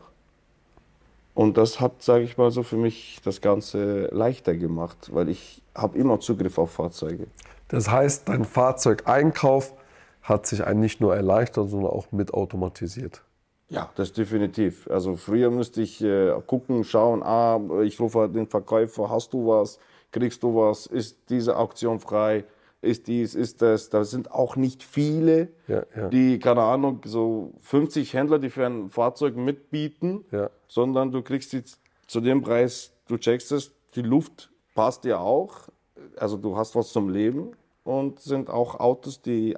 Und 1.36 1.58
das 1.58 1.80
hat, 1.80 2.02
sage 2.02 2.24
ich 2.24 2.38
mal 2.38 2.50
so, 2.50 2.62
für 2.62 2.78
mich 2.78 3.20
das 3.22 3.42
Ganze 3.42 4.06
leichter 4.06 4.56
gemacht, 4.56 5.10
weil 5.12 5.28
ich 5.28 5.62
habe 5.74 5.98
immer 5.98 6.18
Zugriff 6.18 6.56
auf 6.56 6.70
Fahrzeuge. 6.70 7.26
Das 7.68 7.90
heißt, 7.90 8.26
dein 8.26 8.46
Fahrzeugeinkauf 8.46 9.74
hat 10.22 10.46
sich 10.46 10.64
einen 10.64 10.80
nicht 10.80 11.02
nur 11.02 11.14
erleichtert, 11.14 11.68
sondern 11.68 11.90
auch 11.90 12.10
mit 12.10 12.32
automatisiert. 12.32 13.22
Ja, 13.68 13.90
das 13.96 14.14
definitiv. 14.14 14.88
Also 14.90 15.16
früher 15.16 15.50
müsste 15.50 15.82
ich 15.82 16.02
äh, 16.02 16.32
gucken, 16.46 16.84
schauen, 16.84 17.22
ah, 17.22 17.60
ich 17.82 18.00
rufe 18.00 18.30
den 18.30 18.46
Verkäufer, 18.46 19.10
hast 19.10 19.34
du 19.34 19.46
was, 19.46 19.78
kriegst 20.12 20.42
du 20.42 20.56
was, 20.56 20.86
ist 20.86 21.18
diese 21.28 21.58
Auktion 21.58 22.00
frei, 22.00 22.44
ist 22.86 23.06
dies, 23.08 23.34
ist 23.34 23.60
das. 23.62 23.90
Da 23.90 24.04
sind 24.04 24.30
auch 24.30 24.56
nicht 24.56 24.82
viele, 24.82 25.48
Ja, 25.68 25.82
ja. 25.96 26.08
die, 26.08 26.38
keine 26.38 26.62
Ahnung, 26.62 27.00
so 27.04 27.52
50 27.60 28.14
Händler, 28.14 28.38
die 28.38 28.50
für 28.50 28.64
ein 28.66 28.90
Fahrzeug 28.90 29.36
mitbieten, 29.36 30.24
Ja. 30.32 30.48
sondern 30.68 31.10
du 31.12 31.22
kriegst 31.22 31.52
die 31.52 31.62
zu 32.06 32.20
dem 32.20 32.42
Preis, 32.42 32.92
du 33.08 33.18
checkst 33.18 33.52
es, 33.52 33.72
die 33.94 34.02
Luft 34.02 34.50
passt 34.74 35.04
dir 35.04 35.20
auch, 35.20 35.68
also 36.16 36.36
du 36.36 36.56
hast 36.56 36.74
was 36.76 36.90
zum 36.90 37.08
Leben 37.08 37.52
und 37.84 38.20
sind 38.20 38.48
auch 38.48 38.78
Autos, 38.78 39.20
die 39.22 39.56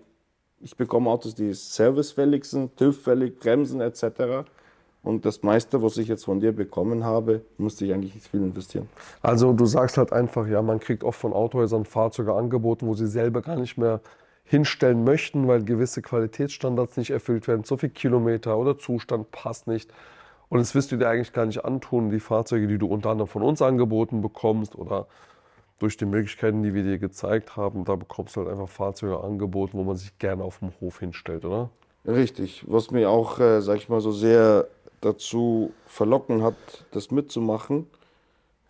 ich 0.61 0.77
bekomme 0.77 1.11
Autos, 1.11 1.35
die 1.37 1.53
servicefällig 1.53 2.45
sind, 2.45 2.77
TÜV-fällig, 2.77 3.39
Bremsen 3.39 3.81
etc. 3.81 4.45
Und 5.09 5.25
das 5.25 5.43
meiste, 5.43 5.83
was 5.83 5.97
ich 5.97 6.07
jetzt 6.07 6.27
von 6.27 6.39
dir 6.39 6.53
bekommen 6.53 7.03
habe, 7.03 7.41
musste 7.57 7.87
ich 7.87 7.95
eigentlich 7.95 8.15
nicht 8.15 8.29
viel 8.29 8.43
investieren. 8.43 8.91
Also 9.23 9.55
du 9.55 9.65
sagst 9.65 9.97
halt 9.97 10.13
einfach, 10.13 10.47
ja, 10.47 10.61
man 10.61 10.81
kriegt 10.81 11.03
oft 11.03 11.19
von 11.19 11.33
Autohäusern 11.33 11.87
Fahrzeuge 11.87 12.35
angeboten, 12.35 12.87
wo 12.87 12.93
sie 12.93 13.07
selber 13.07 13.41
gar 13.41 13.57
nicht 13.57 13.79
mehr 13.79 14.03
hinstellen 14.45 15.05
möchten, 15.05 15.49
weil 15.49 15.65
gewisse 15.65 16.03
Qualitätsstandards 16.03 16.99
nicht 16.99 17.09
erfüllt 17.09 17.49
werden, 17.49 17.65
so 17.65 17.79
viel 17.79 17.89
Kilometer 17.89 18.59
oder 18.59 18.77
Zustand 18.77 19.31
passt 19.31 19.67
nicht. 19.67 19.91
Und 20.51 20.59
das 20.59 20.75
wirst 20.75 20.93
du 20.93 20.99
dir 20.99 21.09
eigentlich 21.09 21.33
gar 21.33 21.47
nicht 21.47 21.65
antun. 21.65 22.11
Die 22.11 22.21
Fahrzeuge, 22.21 22.67
die 22.67 22.77
du 22.77 22.87
unter 22.87 23.09
anderem 23.09 23.29
von 23.29 23.43
uns 23.43 23.63
angeboten 23.63 24.21
bekommst 24.21 24.77
oder 24.77 25.07
durch 25.79 25.97
die 25.97 26.05
Möglichkeiten, 26.05 26.63
die 26.63 26.75
wir 26.75 26.83
dir 26.83 26.99
gezeigt 26.99 27.57
haben, 27.57 27.87
da 27.87 27.97
bekommst 27.97 28.37
du 28.37 28.41
halt 28.41 28.51
einfach 28.51 28.69
Fahrzeuge 28.69 29.21
angeboten, 29.21 29.79
wo 29.79 29.85
man 29.85 29.97
sich 29.97 30.19
gerne 30.19 30.45
auf 30.45 30.59
dem 30.59 30.73
Hof 30.83 31.01
hinstellt, 31.01 31.47
oder? 31.47 31.71
Richtig. 32.07 32.65
Was 32.67 32.91
mir 32.91 33.11
auch, 33.11 33.39
äh, 33.39 33.61
sag 33.61 33.77
ich 33.77 33.89
mal, 33.89 34.01
so 34.01 34.13
sehr 34.13 34.67
dazu 35.01 35.73
verlocken 35.87 36.43
hat, 36.43 36.57
das 36.93 37.11
mitzumachen, 37.11 37.87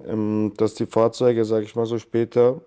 ähm, 0.06 0.52
dass 0.56 0.74
die 0.74 0.86
Fahrzeuge, 0.86 1.44
sag 1.44 1.62
ich 1.62 1.74
mal, 1.76 1.86
so 1.86 1.98
später 1.98 2.60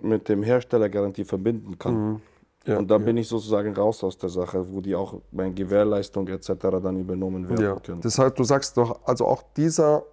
mit 0.00 0.28
dem 0.28 0.42
Herstellergarantie 0.42 1.24
verbinden 1.24 1.78
kann. 1.78 2.20
Ja, 2.66 2.78
Und 2.78 2.90
da 2.90 2.96
ja. 2.96 3.04
bin 3.04 3.16
ich 3.16 3.28
sozusagen 3.28 3.74
raus 3.74 4.02
aus 4.02 4.18
der 4.18 4.28
Sache, 4.28 4.72
wo 4.72 4.80
die 4.80 4.94
auch 4.94 5.14
bei 5.30 5.48
Gewährleistung 5.50 6.26
etc. 6.28 6.48
dann 6.82 6.98
übernommen 6.98 7.48
werden 7.48 7.64
Ja, 7.64 7.76
können. 7.76 8.00
deshalb, 8.00 8.34
du 8.36 8.44
sagst 8.44 8.76
doch, 8.76 9.00
also 9.04 9.26
auch 9.26 9.42
dieser, 9.56 10.04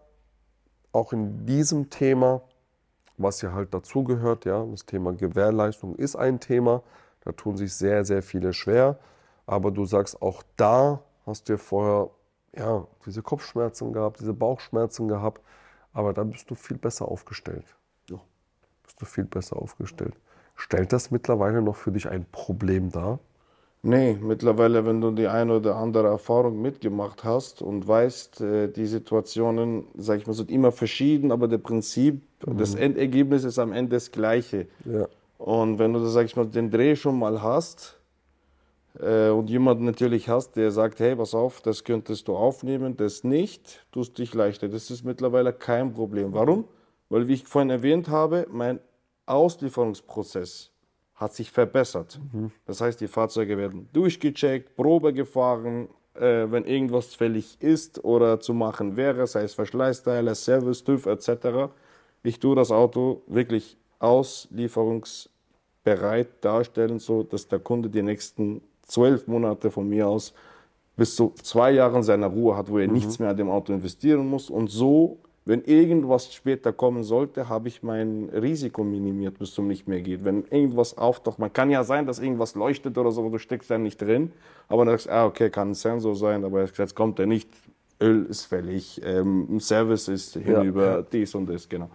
auch 0.91 1.13
in 1.13 1.45
diesem 1.45 1.89
Thema, 1.89 2.41
was 3.17 3.41
ja 3.41 3.51
halt 3.53 3.73
dazugehört, 3.73 4.45
ja, 4.45 4.63
das 4.65 4.85
Thema 4.85 5.13
Gewährleistung 5.13 5.95
ist 5.95 6.15
ein 6.15 6.39
Thema, 6.39 6.83
da 7.25 7.31
tun 7.31 7.57
sich 7.57 7.73
sehr, 7.73 8.05
sehr 8.05 8.21
viele 8.21 8.53
schwer, 8.53 8.99
aber 9.47 9.71
du 9.71 9.85
sagst, 9.85 10.21
auch 10.21 10.43
da 10.55 11.01
hast 11.25 11.49
du 11.49 11.53
ja 11.53 11.57
vorher, 11.57 12.09
ja, 12.55 12.87
diese 13.05 13.21
Kopfschmerzen 13.21 13.93
gehabt, 13.93 14.19
diese 14.19 14.33
Bauchschmerzen 14.33 15.07
gehabt, 15.07 15.41
aber 15.93 16.13
da 16.13 16.23
bist 16.23 16.49
du 16.49 16.55
viel 16.55 16.77
besser 16.77 17.07
aufgestellt. 17.07 17.65
Ja. 18.09 18.19
Bist 18.83 19.01
du 19.01 19.05
viel 19.05 19.25
besser 19.25 19.57
aufgestellt. 19.57 20.15
Stellt 20.55 20.93
das 20.93 21.11
mittlerweile 21.11 21.61
noch 21.61 21.75
für 21.75 21.91
dich 21.91 22.07
ein 22.07 22.25
Problem 22.31 22.91
dar? 22.91 23.19
Nee, 23.85 24.17
mittlerweile, 24.21 24.85
wenn 24.85 25.01
du 25.01 25.11
die 25.11 25.27
eine 25.27 25.57
oder 25.57 25.75
andere 25.75 26.07
Erfahrung 26.07 26.61
mitgemacht 26.61 27.25
hast 27.25 27.61
und 27.61 27.85
weißt, 27.85 28.39
äh, 28.39 28.67
die 28.69 28.85
Situationen, 28.85 29.85
sag 29.97 30.19
ich 30.19 30.27
mal, 30.27 30.33
sind 30.33 30.49
immer 30.51 30.71
verschieden, 30.71 31.33
aber 31.33 31.49
der 31.49 31.57
Prinzip, 31.57 32.21
das 32.39 32.75
Endergebnis 32.75 33.43
ist 33.43 33.59
am 33.59 33.73
Ende 33.73 33.97
das 33.97 34.11
gleiche. 34.11 34.67
Ja. 34.85 35.07
Und 35.37 35.79
wenn 35.79 35.91
du, 35.91 35.99
das, 35.99 36.13
sag 36.13 36.25
ich 36.25 36.37
mal, 36.37 36.45
den 36.45 36.71
Dreh 36.71 36.95
schon 36.95 37.19
mal 37.19 37.41
hast 37.41 37.97
und 38.99 39.49
jemanden 39.49 39.85
natürlich 39.85 40.29
hast, 40.29 40.55
der 40.55 40.69
sagt, 40.69 40.99
hey, 40.99 41.15
pass 41.15 41.33
auf, 41.33 41.61
das 41.61 41.83
könntest 41.83 42.27
du 42.27 42.35
aufnehmen, 42.35 42.95
das 42.95 43.23
nicht, 43.23 43.87
tust 43.91 44.19
dich 44.19 44.35
leichter. 44.35 44.69
Das 44.69 44.91
ist 44.91 45.03
mittlerweile 45.03 45.51
kein 45.51 45.93
Problem. 45.93 46.31
Warum? 46.33 46.65
Weil, 47.09 47.27
wie 47.27 47.33
ich 47.33 47.47
vorhin 47.47 47.71
erwähnt 47.71 48.09
habe, 48.09 48.45
mein 48.51 48.79
Auslieferungsprozess 49.25 50.69
hat 51.15 51.33
sich 51.33 51.49
verbessert. 51.51 52.19
Das 52.65 52.81
heißt, 52.81 52.99
die 53.01 53.07
Fahrzeuge 53.07 53.57
werden 53.57 53.89
durchgecheckt, 53.93 54.75
Probe 54.75 55.13
gefahren, 55.13 55.87
äh, 56.15 56.51
wenn 56.51 56.65
irgendwas 56.65 57.15
fällig 57.15 57.59
ist 57.61 58.03
oder 58.03 58.39
zu 58.39 58.53
machen 58.53 58.97
wäre, 58.97 59.25
sei 59.25 59.41
es 59.43 59.55
Verschleißteile, 59.55 60.35
Service, 60.35 60.83
TÜV 60.83 61.07
etc. 61.07 61.71
Ich 62.23 62.39
tue 62.39 62.55
das 62.55 62.69
Auto 62.71 63.23
wirklich 63.27 63.77
auslieferungsbereit 63.99 66.27
darstellen, 66.41 66.99
so 66.99 67.23
dass 67.23 67.47
der 67.47 67.59
Kunde 67.59 67.89
die 67.89 68.03
nächsten 68.03 68.61
zwölf 68.87 69.27
Monate 69.27 69.71
von 69.71 69.87
mir 69.87 70.07
aus 70.07 70.33
bis 70.95 71.15
zu 71.15 71.33
zwei 71.41 71.71
Jahren 71.71 72.03
seiner 72.03 72.27
Ruhe 72.27 72.55
hat, 72.55 72.69
wo 72.69 72.77
er 72.77 72.87
nichts 72.87 73.19
mehr 73.19 73.29
an 73.29 73.37
dem 73.37 73.49
Auto 73.49 73.73
investieren 73.73 74.27
muss. 74.27 74.49
Und 74.49 74.69
so, 74.69 75.17
wenn 75.45 75.63
irgendwas 75.63 76.33
später 76.33 76.71
kommen 76.71 77.03
sollte, 77.03 77.49
habe 77.49 77.67
ich 77.67 77.81
mein 77.81 78.29
Risiko 78.29 78.83
minimiert, 78.83 79.39
bis 79.39 79.53
zum 79.53 79.67
nicht 79.67 79.87
mehr 79.87 80.01
geht. 80.01 80.23
Wenn 80.23 80.45
irgendwas 80.45 80.97
auftaucht, 80.97 81.39
man 81.39 81.51
kann 81.51 81.71
ja 81.71 81.83
sein, 81.83 82.05
dass 82.05 82.19
irgendwas 82.19 82.55
leuchtet 82.55 82.97
oder 82.97 83.11
so, 83.11 83.27
du 83.29 83.39
steckst 83.39 83.71
da 83.71 83.77
nicht 83.77 84.01
drin, 84.01 84.31
aber 84.67 84.85
dann 84.85 84.93
sagst 84.93 85.07
du, 85.07 85.11
ah, 85.11 85.25
okay, 85.25 85.49
kann 85.49 85.71
ein 85.71 85.73
Sensor 85.73 86.15
sein, 86.15 86.45
aber 86.45 86.63
jetzt 86.63 86.95
kommt 86.95 87.19
er 87.19 87.25
nicht. 87.25 87.49
Öl 87.99 88.25
ist 88.25 88.45
fällig, 88.45 89.01
ähm, 89.03 89.59
Service 89.59 90.07
ist 90.07 90.33
hinüber, 90.33 90.85
ja. 90.85 91.01
dies 91.01 91.33
und 91.35 91.47
das, 91.47 91.67
genau. 91.69 91.89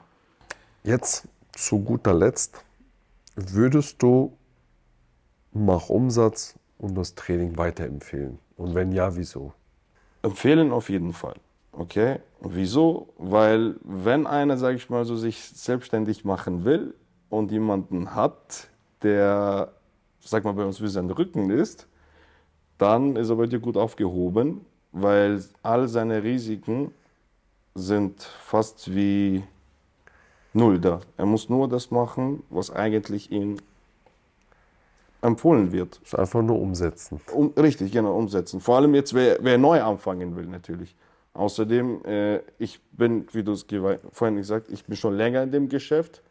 Jetzt 0.82 1.28
zu 1.52 1.80
guter 1.80 2.14
Letzt, 2.14 2.64
würdest 3.36 4.02
du 4.02 4.32
Mach 5.52 5.88
Umsatz 5.88 6.54
und 6.78 6.94
das 6.94 7.14
Training 7.14 7.56
weiterempfehlen? 7.56 8.38
Und 8.56 8.74
wenn 8.74 8.92
ja, 8.92 9.14
wieso? 9.16 9.52
Empfehlen 10.22 10.72
auf 10.72 10.88
jeden 10.88 11.12
Fall. 11.12 11.36
Okay? 11.72 12.20
Wieso? 12.40 13.08
Weil 13.18 13.76
wenn 13.82 14.26
einer, 14.26 14.56
sage 14.56 14.76
ich 14.76 14.90
mal 14.90 15.04
so, 15.04 15.16
sich 15.16 15.38
selbstständig 15.38 16.24
machen 16.24 16.64
will 16.64 16.94
und 17.28 17.50
jemanden 17.50 18.14
hat, 18.14 18.68
der, 19.02 19.72
sag 20.20 20.44
mal, 20.44 20.52
bei 20.52 20.64
uns 20.64 20.80
wie 20.80 20.88
sein 20.88 21.10
Rücken 21.10 21.50
ist, 21.50 21.86
dann 22.78 23.16
ist 23.16 23.30
er 23.30 23.36
bei 23.36 23.46
dir 23.46 23.58
gut 23.58 23.76
aufgehoben, 23.76 24.64
weil 24.92 25.42
all 25.62 25.88
seine 25.88 26.22
Risiken 26.22 26.92
sind 27.74 28.22
fast 28.22 28.94
wie 28.94 29.44
null 30.52 30.80
da. 30.80 31.00
Er 31.16 31.26
muss 31.26 31.48
nur 31.48 31.68
das 31.68 31.90
machen, 31.90 32.42
was 32.50 32.70
eigentlich 32.70 33.30
ihm 33.30 33.58
empfohlen 35.22 35.72
wird. 35.72 36.00
Ist 36.04 36.18
einfach 36.18 36.42
nur 36.42 36.60
umsetzen. 36.60 37.20
Um, 37.32 37.52
richtig, 37.56 37.92
genau, 37.92 38.16
umsetzen. 38.16 38.60
Vor 38.60 38.76
allem 38.76 38.94
jetzt, 38.94 39.14
wer, 39.14 39.38
wer 39.40 39.58
neu 39.58 39.82
anfangen 39.82 40.36
will, 40.36 40.46
natürlich. 40.46 40.96
Außerdem, 41.34 42.04
äh, 42.04 42.40
ich 42.58 42.80
bin, 42.92 43.26
wie 43.32 43.42
du 43.42 43.52
es 43.52 43.66
vorhin 44.12 44.36
gesagt 44.36 44.70
ich 44.70 44.84
bin 44.84 44.96
schon 44.96 45.14
länger 45.14 45.42
in 45.42 45.52
dem 45.52 45.68
Geschäft. 45.68 46.22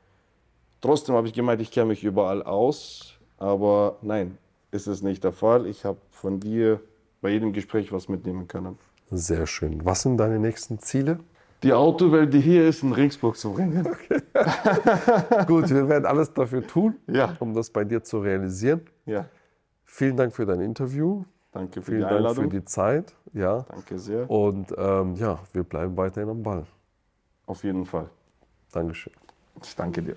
Trotzdem 0.81 1.15
habe 1.15 1.27
ich 1.27 1.33
gemeint, 1.33 1.61
ich 1.61 1.71
kenne 1.71 1.87
mich 1.87 2.03
überall 2.03 2.43
aus. 2.43 3.13
Aber 3.37 3.97
nein, 4.01 4.37
ist 4.71 4.87
es 4.87 5.01
nicht 5.01 5.23
der 5.23 5.31
Fall. 5.31 5.67
Ich 5.67 5.85
habe 5.85 5.99
von 6.11 6.39
dir 6.39 6.81
bei 7.21 7.29
jedem 7.29 7.53
Gespräch 7.53 7.91
was 7.91 8.09
mitnehmen 8.09 8.47
können. 8.47 8.77
Sehr 9.09 9.47
schön. 9.47 9.85
Was 9.85 10.01
sind 10.01 10.17
deine 10.17 10.39
nächsten 10.39 10.79
Ziele? 10.79 11.19
Die 11.63 11.73
Autowelt, 11.73 12.33
die 12.33 12.39
hier 12.39 12.67
ist, 12.67 12.83
in 12.83 12.93
Ringsburg 12.93 13.35
zu 13.35 13.51
bringen. 13.53 13.85
Okay. 13.87 14.21
Gut, 15.47 15.69
wir 15.69 15.89
werden 15.89 16.05
alles 16.05 16.31
dafür 16.33 16.65
tun, 16.65 16.95
Ja. 17.07 17.35
um 17.39 17.53
das 17.53 17.69
bei 17.69 17.83
dir 17.83 18.03
zu 18.03 18.19
realisieren. 18.19 18.81
Ja, 19.05 19.25
Vielen 19.85 20.17
Dank 20.17 20.33
für 20.35 20.45
dein 20.45 20.61
Interview. 20.61 21.23
danke 21.51 21.81
für 21.81 21.91
Vielen 21.93 22.07
die 22.07 22.23
Dank 22.23 22.35
für 22.35 22.47
die 22.47 22.63
Zeit. 22.65 23.15
Ja. 23.33 23.65
Danke 23.69 23.97
sehr. 23.97 24.29
Und 24.29 24.73
ähm, 24.77 25.15
ja, 25.15 25.39
wir 25.53 25.63
bleiben 25.63 25.95
weiterhin 25.97 26.29
am 26.29 26.43
Ball. 26.43 26.65
Auf 27.47 27.63
jeden 27.63 27.85
Fall. 27.85 28.09
Dankeschön. 28.71 29.13
Ich 29.63 29.75
danke 29.75 30.01
dir. 30.03 30.15